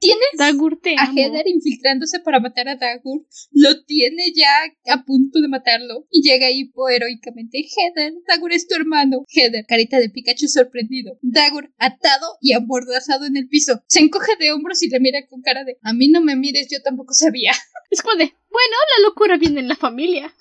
[0.00, 3.26] Tienes Dagur a Heather infiltrándose para matar a Dagur.
[3.52, 4.48] Lo tiene ya
[4.92, 6.06] a punto de matarlo.
[6.10, 7.58] Y llega Hippo heroicamente.
[7.58, 9.24] Heather, Dagur es tu hermano.
[9.28, 11.18] Heather, carita de Pikachu sorprendido.
[11.22, 13.82] Dagur, atado y amordazado en el piso.
[13.86, 16.68] Se encoge de hombros y le mira con cara de: A mí no me mires,
[16.70, 17.52] yo tampoco sabía.
[17.90, 20.34] Es como de: Bueno, la locura viene en la familia.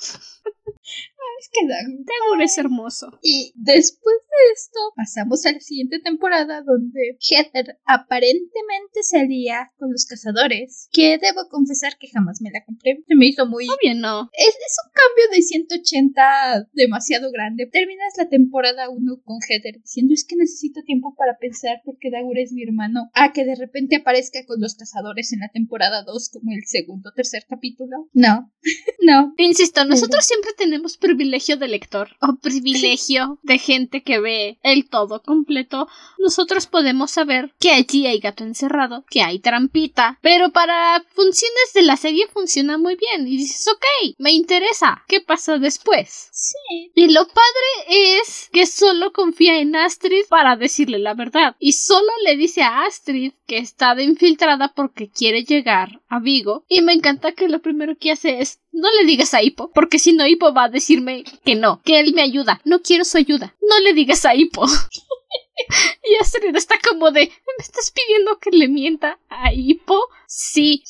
[1.40, 3.20] Es que Dagur es hermoso.
[3.22, 9.92] Y después de esto, pasamos a la siguiente temporada donde Heather aparentemente se alía con
[9.92, 13.04] los cazadores, que debo confesar que jamás me la compré.
[13.08, 13.68] Se me hizo muy...
[13.68, 14.30] Obvio no.
[14.34, 17.68] Es, es un cambio de 180 demasiado grande.
[17.68, 22.38] Terminas la temporada 1 con Heather diciendo es que necesito tiempo para pensar porque Dagur
[22.38, 23.10] es mi hermano.
[23.14, 27.10] A que de repente aparezca con los cazadores en la temporada 2 como el segundo
[27.10, 28.10] o tercer capítulo.
[28.14, 28.52] No,
[29.02, 29.34] no.
[29.38, 35.22] Insisto, nosotros siempre tenemos privilegio de lector o privilegio de gente que ve el todo
[35.22, 35.88] completo,
[36.18, 41.84] nosotros podemos saber que allí hay gato encerrado, que hay trampita, pero para funciones de
[41.84, 46.30] la serie funciona muy bien y dices, ok, me interesa, ¿qué pasa después?
[46.32, 46.92] Sí.
[46.96, 52.10] Y lo padre es que solo confía en Astrid para decirle la verdad y solo
[52.26, 56.94] le dice a Astrid que está de infiltrada porque quiere llegar a Vigo y me
[56.94, 60.26] encanta que lo primero que hace es no le digas a Hippo, porque si no
[60.26, 62.60] Hippo va a decirme que no, que él me ayuda.
[62.66, 63.56] No quiero su ayuda.
[63.62, 64.66] No le digas a Hippo.
[66.04, 67.22] y Astrid está como de
[67.58, 70.00] ¿Me estás pidiendo que le mienta a Hippo?
[70.28, 70.84] Sí.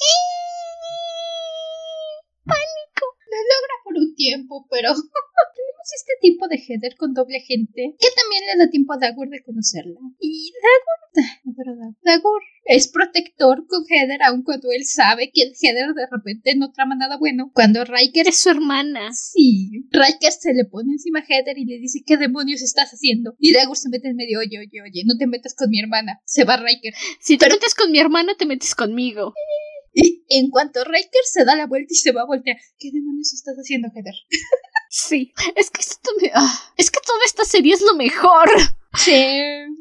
[2.45, 2.82] Pánico.
[3.33, 4.89] Lo logra por un tiempo, pero
[5.57, 9.29] tenemos este tipo de Heather con doble gente que también le da tiempo a Dagur
[9.29, 9.99] de conocerla.
[10.19, 16.55] Y Dagur, Dagur es protector con Heather aun cuando él sabe que Heather de repente
[16.55, 17.51] no trama nada bueno.
[17.53, 19.11] Cuando Riker es su hermana.
[19.13, 23.35] Sí, Riker se le pone encima a Heather y le dice ¿qué demonios estás haciendo?
[23.39, 26.21] Y Dagur se mete en medio, oye, oye, oye, no te metas con mi hermana.
[26.25, 26.93] Se va Riker.
[27.19, 29.33] Si te metes con mi hermana, te metes conmigo.
[29.35, 33.33] Y en cuanto Riker se da la vuelta y se va a voltear, ¿qué demonios
[33.33, 34.15] estás haciendo, Heather?
[34.89, 36.31] Sí, es que esto me...
[36.35, 38.49] ah, es que toda esta serie es lo mejor.
[38.95, 39.11] Sí.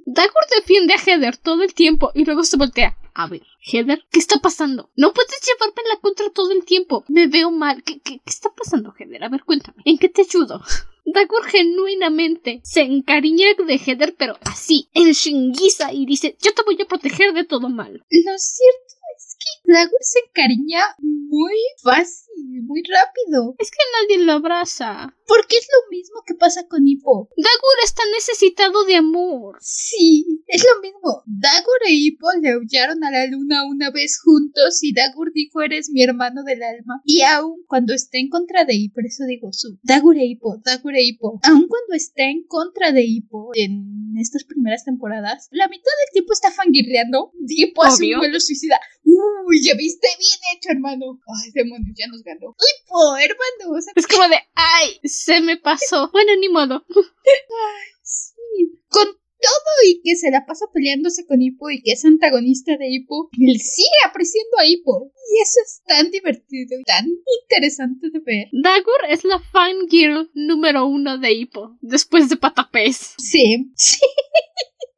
[0.07, 2.97] Dagur defiende a Heather todo el tiempo y luego se voltea.
[3.15, 4.91] A ver, Heather, ¿qué está pasando?
[4.97, 7.05] No puedes llevarme en la contra todo el tiempo.
[7.09, 7.83] Me veo mal.
[7.83, 9.23] ¿Qué, qué, qué está pasando, Heather?
[9.23, 9.83] A ver, cuéntame.
[9.85, 10.63] ¿En qué te ayudo?
[11.05, 16.81] Dagur genuinamente se encariña de Heather, pero así, en shinguiza, y dice, yo te voy
[16.81, 17.93] a proteger de todo mal.
[18.09, 18.95] Lo cierto
[19.65, 23.55] Dagur se encariña muy fácil, muy rápido.
[23.59, 25.15] Es que nadie lo abraza.
[25.27, 27.31] Porque es lo mismo que pasa con Hippo.
[27.37, 29.57] Dagur está necesitado de amor.
[29.61, 31.23] Sí, es lo mismo.
[31.27, 35.91] Dagur e Hippo le aullaron a la luna una vez juntos y Dagur dijo eres
[35.91, 37.01] mi hermano del alma.
[37.05, 40.61] Y aún cuando está en contra de Hippo, por eso digo su, Dagur e Hippo,
[40.65, 45.67] Dagur e Hippo, aún cuando está en contra de Hippo en estas primeras temporadas, la
[45.69, 47.33] mitad del tiempo está fangirleando.
[47.49, 48.79] Hippo hace un vuelo suicida.
[49.05, 51.21] Uy, ya viste bien hecho, hermano.
[51.27, 52.55] Ay, demonios, ya nos ganó.
[52.57, 53.77] Hippo, hermano.
[53.77, 56.11] O sea, Es como de, ay, se me pasó.
[56.13, 56.85] Bueno, ni modo.
[56.89, 58.79] Ay, sí.
[58.89, 59.07] Con
[59.43, 63.29] todo y que se la pasa peleándose con Hippo y que es antagonista de Hippo,
[63.33, 65.11] él sigue apreciando a Hippo.
[65.31, 67.07] Y eso es tan divertido y tan
[67.43, 68.49] interesante de ver.
[68.53, 73.15] Dagur es la fangirl número uno de Hippo, después de Patapés.
[73.19, 74.01] Sí, sí.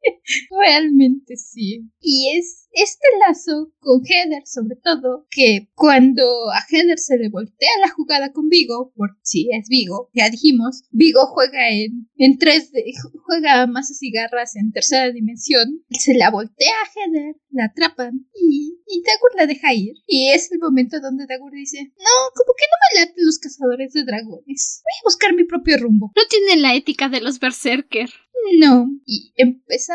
[0.59, 1.89] Realmente sí.
[1.99, 7.69] Y es este lazo con Heather, sobre todo, que cuando a Heather se le voltea
[7.81, 12.83] la jugada con Vigo, por si es Vigo, ya dijimos, Vigo juega en, en 3D,
[13.23, 18.77] juega masas y garras en tercera dimensión, se la voltea a Heather, la atrapan y,
[18.87, 19.95] y Dagur la deja ir.
[20.05, 23.93] Y es el momento donde Dagur dice, no, como que no me laten los cazadores
[23.93, 26.11] de dragones, voy a buscar mi propio rumbo.
[26.13, 28.09] No tienen la ética de los berserker.
[28.59, 28.87] No.
[29.05, 29.94] Y empezamos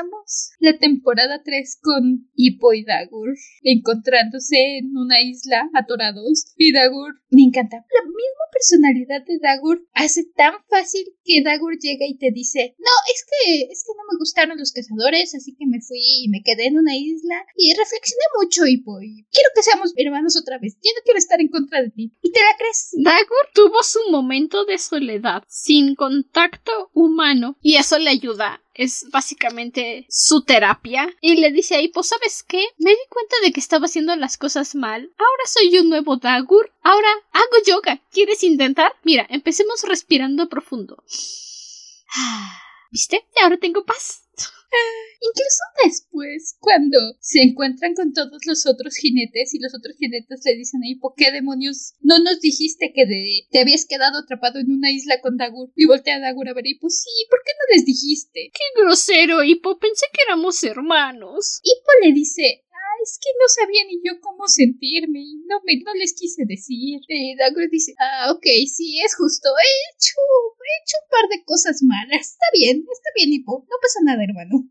[0.58, 6.52] la temporada 3 con Hippo y Dagur encontrándose en una isla atorados.
[6.56, 7.76] Y Dagur, me encanta.
[7.76, 12.92] La misma personalidad de Dagur hace tan fácil que Dagur llega y te dice, no,
[13.14, 16.42] es que, es que no me gustaron los cazadores, así que me fui y me
[16.42, 20.74] quedé en una isla y reflexioné mucho, Hippo, y quiero que seamos hermanos otra vez.
[20.82, 22.12] Yo no quiero estar en contra de ti.
[22.22, 22.90] ¿Y te la crees?
[22.92, 28.60] Dagur tuvo su momento de soledad, sin contacto humano, y eso le ayuda.
[28.80, 31.14] Es básicamente su terapia.
[31.20, 34.38] Y le dice ahí, pues sabes qué, me di cuenta de que estaba haciendo las
[34.38, 35.12] cosas mal.
[35.18, 36.72] Ahora soy un nuevo Dagur.
[36.82, 38.00] Ahora hago yoga.
[38.10, 38.94] ¿Quieres intentar?
[39.04, 41.04] Mira, empecemos respirando profundo.
[42.90, 43.24] ¿Viste?
[43.36, 44.24] Y ahora tengo paz.
[45.20, 50.56] Incluso después, cuando se encuentran con todos los otros jinetes y los otros jinetes le
[50.56, 51.94] dicen a Hippo, ¿qué demonios?
[52.00, 55.72] No nos dijiste que de, te habías quedado atrapado en una isla con Dagur.
[55.76, 58.50] Y voltea a Dagur a ver a Hippo, sí, ¿por qué no les dijiste?
[58.52, 59.78] Qué grosero, Hippo.
[59.78, 61.60] Pensé que éramos hermanos.
[61.62, 62.64] Hippo le dice,
[63.02, 67.00] es que no sabía ni yo cómo sentirme y no, me, no les quise decir.
[67.08, 70.16] Y Dagur dice, ah, ok, sí, es justo, he hecho,
[70.58, 72.32] he hecho un par de cosas malas.
[72.32, 74.68] Está bien, está bien, Hippo, no pasa nada, hermano.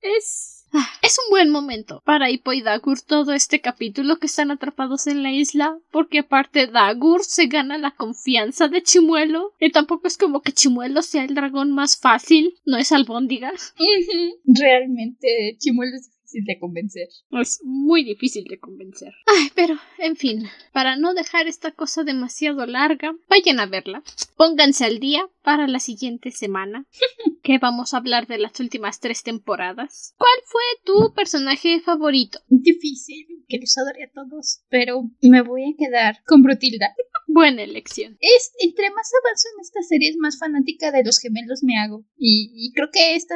[0.00, 0.54] Es.
[1.02, 5.22] Es un buen momento para Hippo y Dagur todo este capítulo que están atrapados en
[5.22, 10.42] la isla, porque aparte Dagur se gana la confianza de Chimuelo, y tampoco es como
[10.42, 14.40] que Chimuelo sea el dragón más fácil, no es albóndiga, Ujú.
[14.46, 17.08] Realmente, Chimuelo es difícil de convencer.
[17.40, 19.12] es muy difícil de convencer.
[19.26, 24.02] Ay, pero, en fin, para no dejar esta cosa demasiado larga, vayan a verla,
[24.36, 26.86] pónganse al día para la siguiente semana,
[27.42, 30.14] que vamos a hablar de las últimas tres temporadas.
[30.18, 32.40] ¿Cuál fue tu personaje favorito?
[32.48, 36.94] Difícil, que los adore a todos, pero me voy a quedar con Brutilda.
[37.34, 38.16] Buena elección.
[38.20, 42.04] Es, entre más avanzo en esta serie, es más fanática de los gemelos me hago.
[42.16, 43.34] Y, y creo que esta,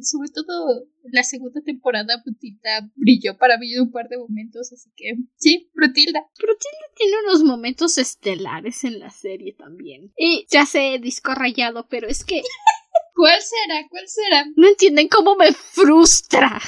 [0.00, 4.72] sobre todo la segunda temporada, Brutilda brilló para mí en un par de momentos.
[4.72, 6.20] Así que sí, Brutilda.
[6.38, 10.10] Brutilda tiene unos momentos estelares en la serie también.
[10.16, 12.40] Y ya sé, disco rayado, pero es que.
[13.14, 13.86] ¿Cuál será?
[13.90, 14.46] ¿Cuál será?
[14.56, 16.60] No entienden cómo me frustra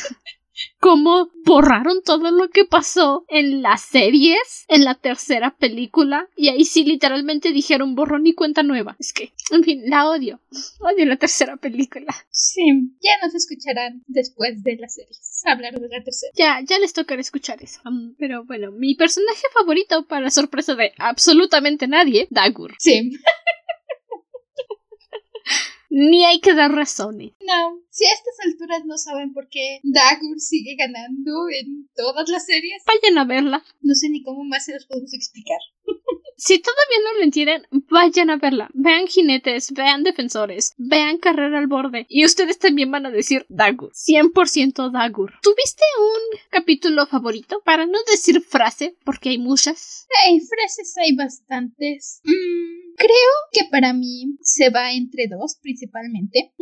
[0.86, 6.64] cómo borraron todo lo que pasó en las series, en la tercera película, y ahí
[6.64, 8.94] sí literalmente dijeron borrón y cuenta nueva.
[9.00, 10.38] Es que, en fin, la odio.
[10.78, 12.14] Odio la tercera película.
[12.30, 12.62] Sí,
[13.02, 16.30] ya nos escucharán después de las series hablar de la tercera.
[16.36, 17.80] Ya, ya les tocará escuchar eso.
[17.84, 22.76] Um, pero bueno, mi personaje favorito, para sorpresa de absolutamente nadie, Dagur.
[22.78, 23.10] Sí.
[25.98, 27.32] Ni hay que dar razones.
[27.40, 32.44] No, si a estas alturas no saben por qué Dagur sigue ganando en todas las
[32.44, 33.64] series, Vayan a verla.
[33.80, 35.58] no sé ni cómo más se los podemos explicar.
[36.38, 38.68] Si todavía no lo entienden, vayan a verla.
[38.74, 42.04] Vean jinetes, vean defensores, vean carrera al borde.
[42.10, 43.90] Y ustedes también van a decir Dagur.
[43.94, 45.32] 100% Dagur.
[45.42, 47.62] ¿Tuviste un capítulo favorito?
[47.64, 50.06] Para no decir frase, porque hay muchas.
[50.26, 52.20] Hay frases, hay bastantes.
[52.24, 56.52] Mm, creo que para mí se va entre dos principalmente.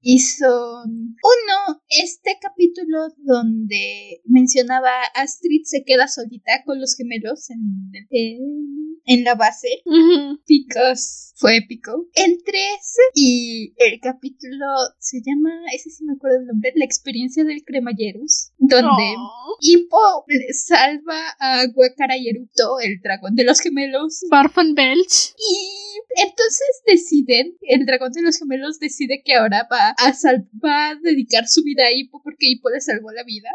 [0.00, 7.90] Y son uno, este capítulo donde mencionaba Astrid se queda solita con los gemelos en,
[8.10, 9.68] en, en la base.
[9.84, 10.40] Ujú.
[10.46, 12.08] Because fue épico.
[12.14, 14.66] Entre ese y el capítulo
[14.98, 19.56] se llama, ese sí me acuerdo el nombre, La experiencia del cremalleros, donde Oh.
[19.60, 24.20] Hippo le salva a Guacara y Erupto, el dragón de los gemelos.
[24.30, 25.34] Barfan Belch.
[25.38, 25.77] Y
[26.16, 30.94] entonces deciden, el dragón de los gemelos decide que ahora va a, sal- va a
[30.96, 33.48] dedicar su vida a Hippo porque Hippo le salvó la vida.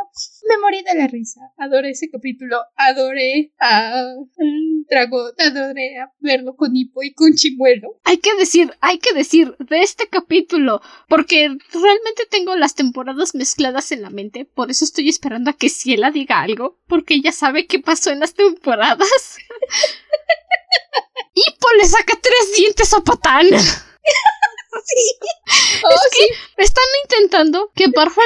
[0.48, 1.42] Me morí de la risa.
[1.58, 2.58] Adoré ese capítulo.
[2.76, 4.04] Adoré a
[4.38, 5.32] el dragón.
[5.38, 8.00] Adoré a verlo con Hippo y con Chimuelo.
[8.04, 13.92] Hay que decir, hay que decir de este capítulo, porque realmente tengo las temporadas mezcladas
[13.92, 17.68] en la mente, por eso estoy esperando a que Ciela diga algo, porque ella sabe
[17.68, 19.08] qué pasó en las temporadas.
[21.34, 23.48] Hippo le saca tres dientes a Patán.
[25.86, 26.28] Oh, sí.
[26.58, 28.18] Están intentando que Barf,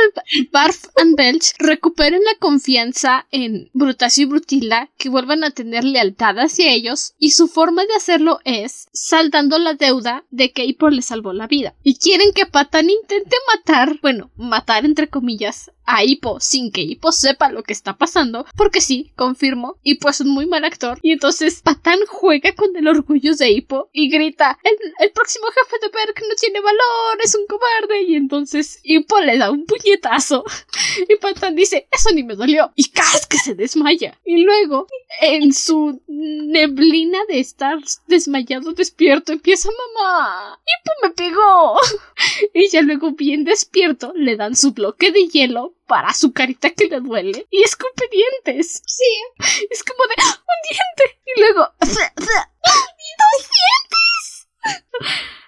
[0.51, 6.71] Barf and Belch recuperen la confianza en Brutasio y Brutila, vuelvan a tener lealtad hacia
[6.71, 11.33] ellos, y su forma de hacerlo es saldando la deuda de que Hippo le salvó
[11.33, 11.75] la vida.
[11.83, 17.11] Y quieren que Patán intente matar, bueno, matar entre comillas, a Hippo sin que Hippo
[17.11, 21.13] sepa lo que está pasando, porque sí, confirmo, Hippo es un muy mal actor, y
[21.13, 25.89] entonces Patán juega con el orgullo de Hippo y grita, el, el próximo jefe de
[25.89, 30.43] Berk no tiene valor, es un cobarde, y entonces Hippo le da un puñetazo,
[31.09, 33.25] y Patán dice, eso ni me dolió, y ¡cas!
[33.25, 34.87] que se desmaya, y luego,
[35.21, 37.77] en su neblina de estar
[38.07, 41.77] desmayado despierto, empieza mamá, Hippo me pegó,
[42.53, 46.85] y ya luego bien despierto le dan su bloque de hielo para su carita que
[46.85, 48.81] le duele y escupe dientes.
[48.85, 49.65] Sí.
[49.69, 54.47] Es como de ¡Ah, un diente y luego dos dientes.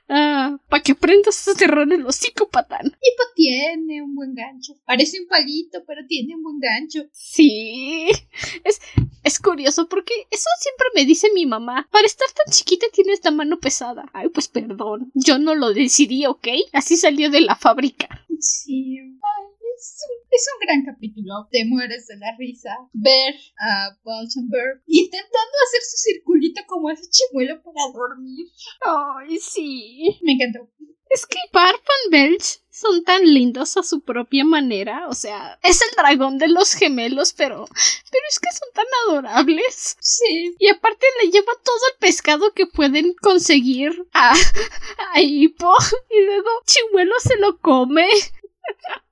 [0.10, 2.88] Ah, para que aprendas a cerrar el hocico, patán.
[2.88, 4.74] Hippo tiene un buen gancho.
[4.86, 7.04] Parece un palito, pero tiene un buen gancho.
[7.14, 8.10] Sí.
[8.64, 8.82] Es,
[9.24, 11.88] es curioso porque eso siempre me dice mi mamá.
[11.92, 14.10] Para estar tan chiquita tienes la mano pesada.
[14.14, 15.12] Ay, pues perdón.
[15.14, 16.48] Yo no lo decidí, ¿ok?
[16.74, 18.26] Así salió de la fábrica.
[18.40, 18.98] Sí.
[19.00, 19.46] Ay,
[19.80, 21.48] es, un, es un gran capítulo.
[21.52, 22.76] Te mueres de la risa.
[22.94, 28.48] Ver a Boltonberg intentando hacer su circulito como ese chimuelo para dormir.
[28.82, 30.20] Ay, sí.
[30.22, 30.70] Me encantó.
[31.10, 35.08] Es que Parfan Belch son tan lindos a su propia manera.
[35.08, 37.66] O sea, es el dragón de los gemelos, pero.
[38.12, 39.98] Pero es que son tan adorables.
[40.00, 40.56] Sí.
[40.60, 44.34] Y aparte le lleva todo el pescado que pueden conseguir a,
[45.14, 45.74] a Hippo.
[46.12, 48.08] Y luego Chimuelo se lo come.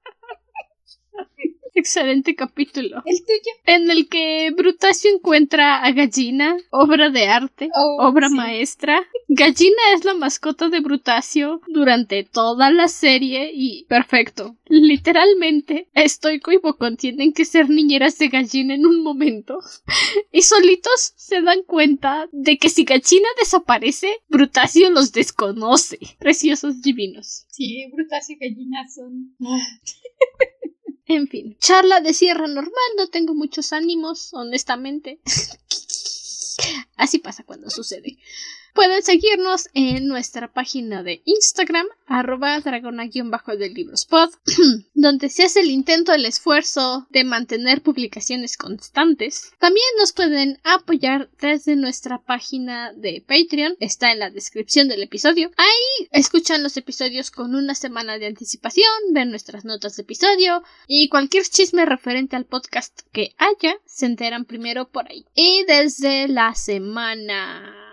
[1.73, 3.03] Excelente capítulo.
[3.05, 3.51] El tuyo.
[3.67, 8.35] En el que Brutasio encuentra a Gallina, obra de arte, Oh, obra sí.
[8.35, 9.05] maestra.
[9.27, 14.57] Gallina es la mascota de Brutasio durante toda la serie y perfecto.
[14.65, 19.59] Literalmente, Estoico y Bocón tienen que ser niñeras de gallina en un momento.
[20.31, 25.97] Y solitos se dan cuenta de que si Gallina desaparece, Brutasio los desconoce.
[26.19, 27.45] Preciosos divinos.
[27.49, 29.35] Sí, brutas y gallinas son.
[31.07, 35.19] En fin, charla de cierre normal, no tengo muchos ánimos, honestamente.
[36.97, 38.17] Así pasa cuando sucede.
[38.77, 44.29] Pueden seguirnos en nuestra página de Instagram, arroba librospod,
[44.93, 49.51] donde se hace el intento, el esfuerzo de mantener publicaciones constantes.
[49.57, 55.49] También nos pueden apoyar desde nuestra página de Patreon, está en la descripción del episodio.
[55.57, 61.09] Ahí escuchan los episodios con una semana de anticipación, ven nuestras notas de episodio y
[61.09, 65.25] cualquier chisme referente al podcast que haya se enteran primero por ahí.
[65.33, 67.86] Y desde la semana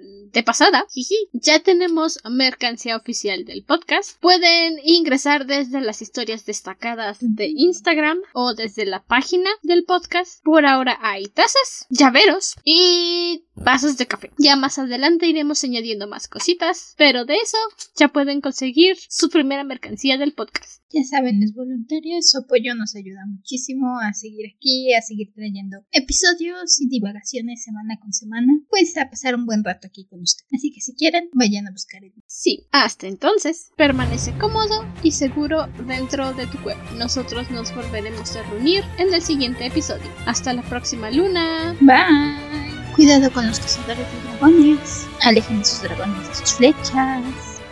[0.00, 0.86] and de pasada,
[1.32, 4.20] ya tenemos mercancía oficial del podcast.
[4.20, 10.42] Pueden ingresar desde las historias destacadas de Instagram o desde la página del podcast.
[10.44, 14.30] Por ahora hay tazas, llaveros y vasos de café.
[14.38, 17.58] Ya más adelante iremos añadiendo más cositas, pero de eso
[17.96, 20.82] ya pueden conseguir su primera mercancía del podcast.
[20.90, 25.84] Ya saben, es voluntario, su apoyo nos ayuda muchísimo a seguir aquí, a seguir trayendo
[25.90, 30.48] episodios y divagaciones semana con semana, pues pasar un buen rato aquí con ustedes.
[30.52, 32.12] Así que si quieren, vayan a buscar el.
[32.26, 36.82] Sí, hasta entonces, permanece cómodo y seguro dentro de tu cueva.
[36.96, 40.10] Nosotros nos volveremos a reunir en el siguiente episodio.
[40.26, 41.76] Hasta la próxima luna.
[41.80, 42.94] Bye.
[42.94, 45.06] Cuidado con los cazadores de dragones.
[45.22, 47.22] Alejen sus dragones de sus flechas.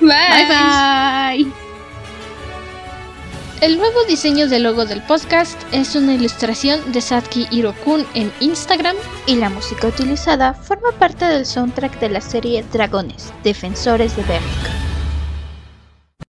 [0.01, 0.09] Bye
[0.49, 1.45] bye.
[1.45, 1.66] bye.
[3.63, 8.97] El nuevo diseño del logo del podcast es una ilustración de Satki Hirokun en Instagram
[9.27, 14.86] y la música utilizada forma parte del soundtrack de la serie Dragones, Defensores de Bernick.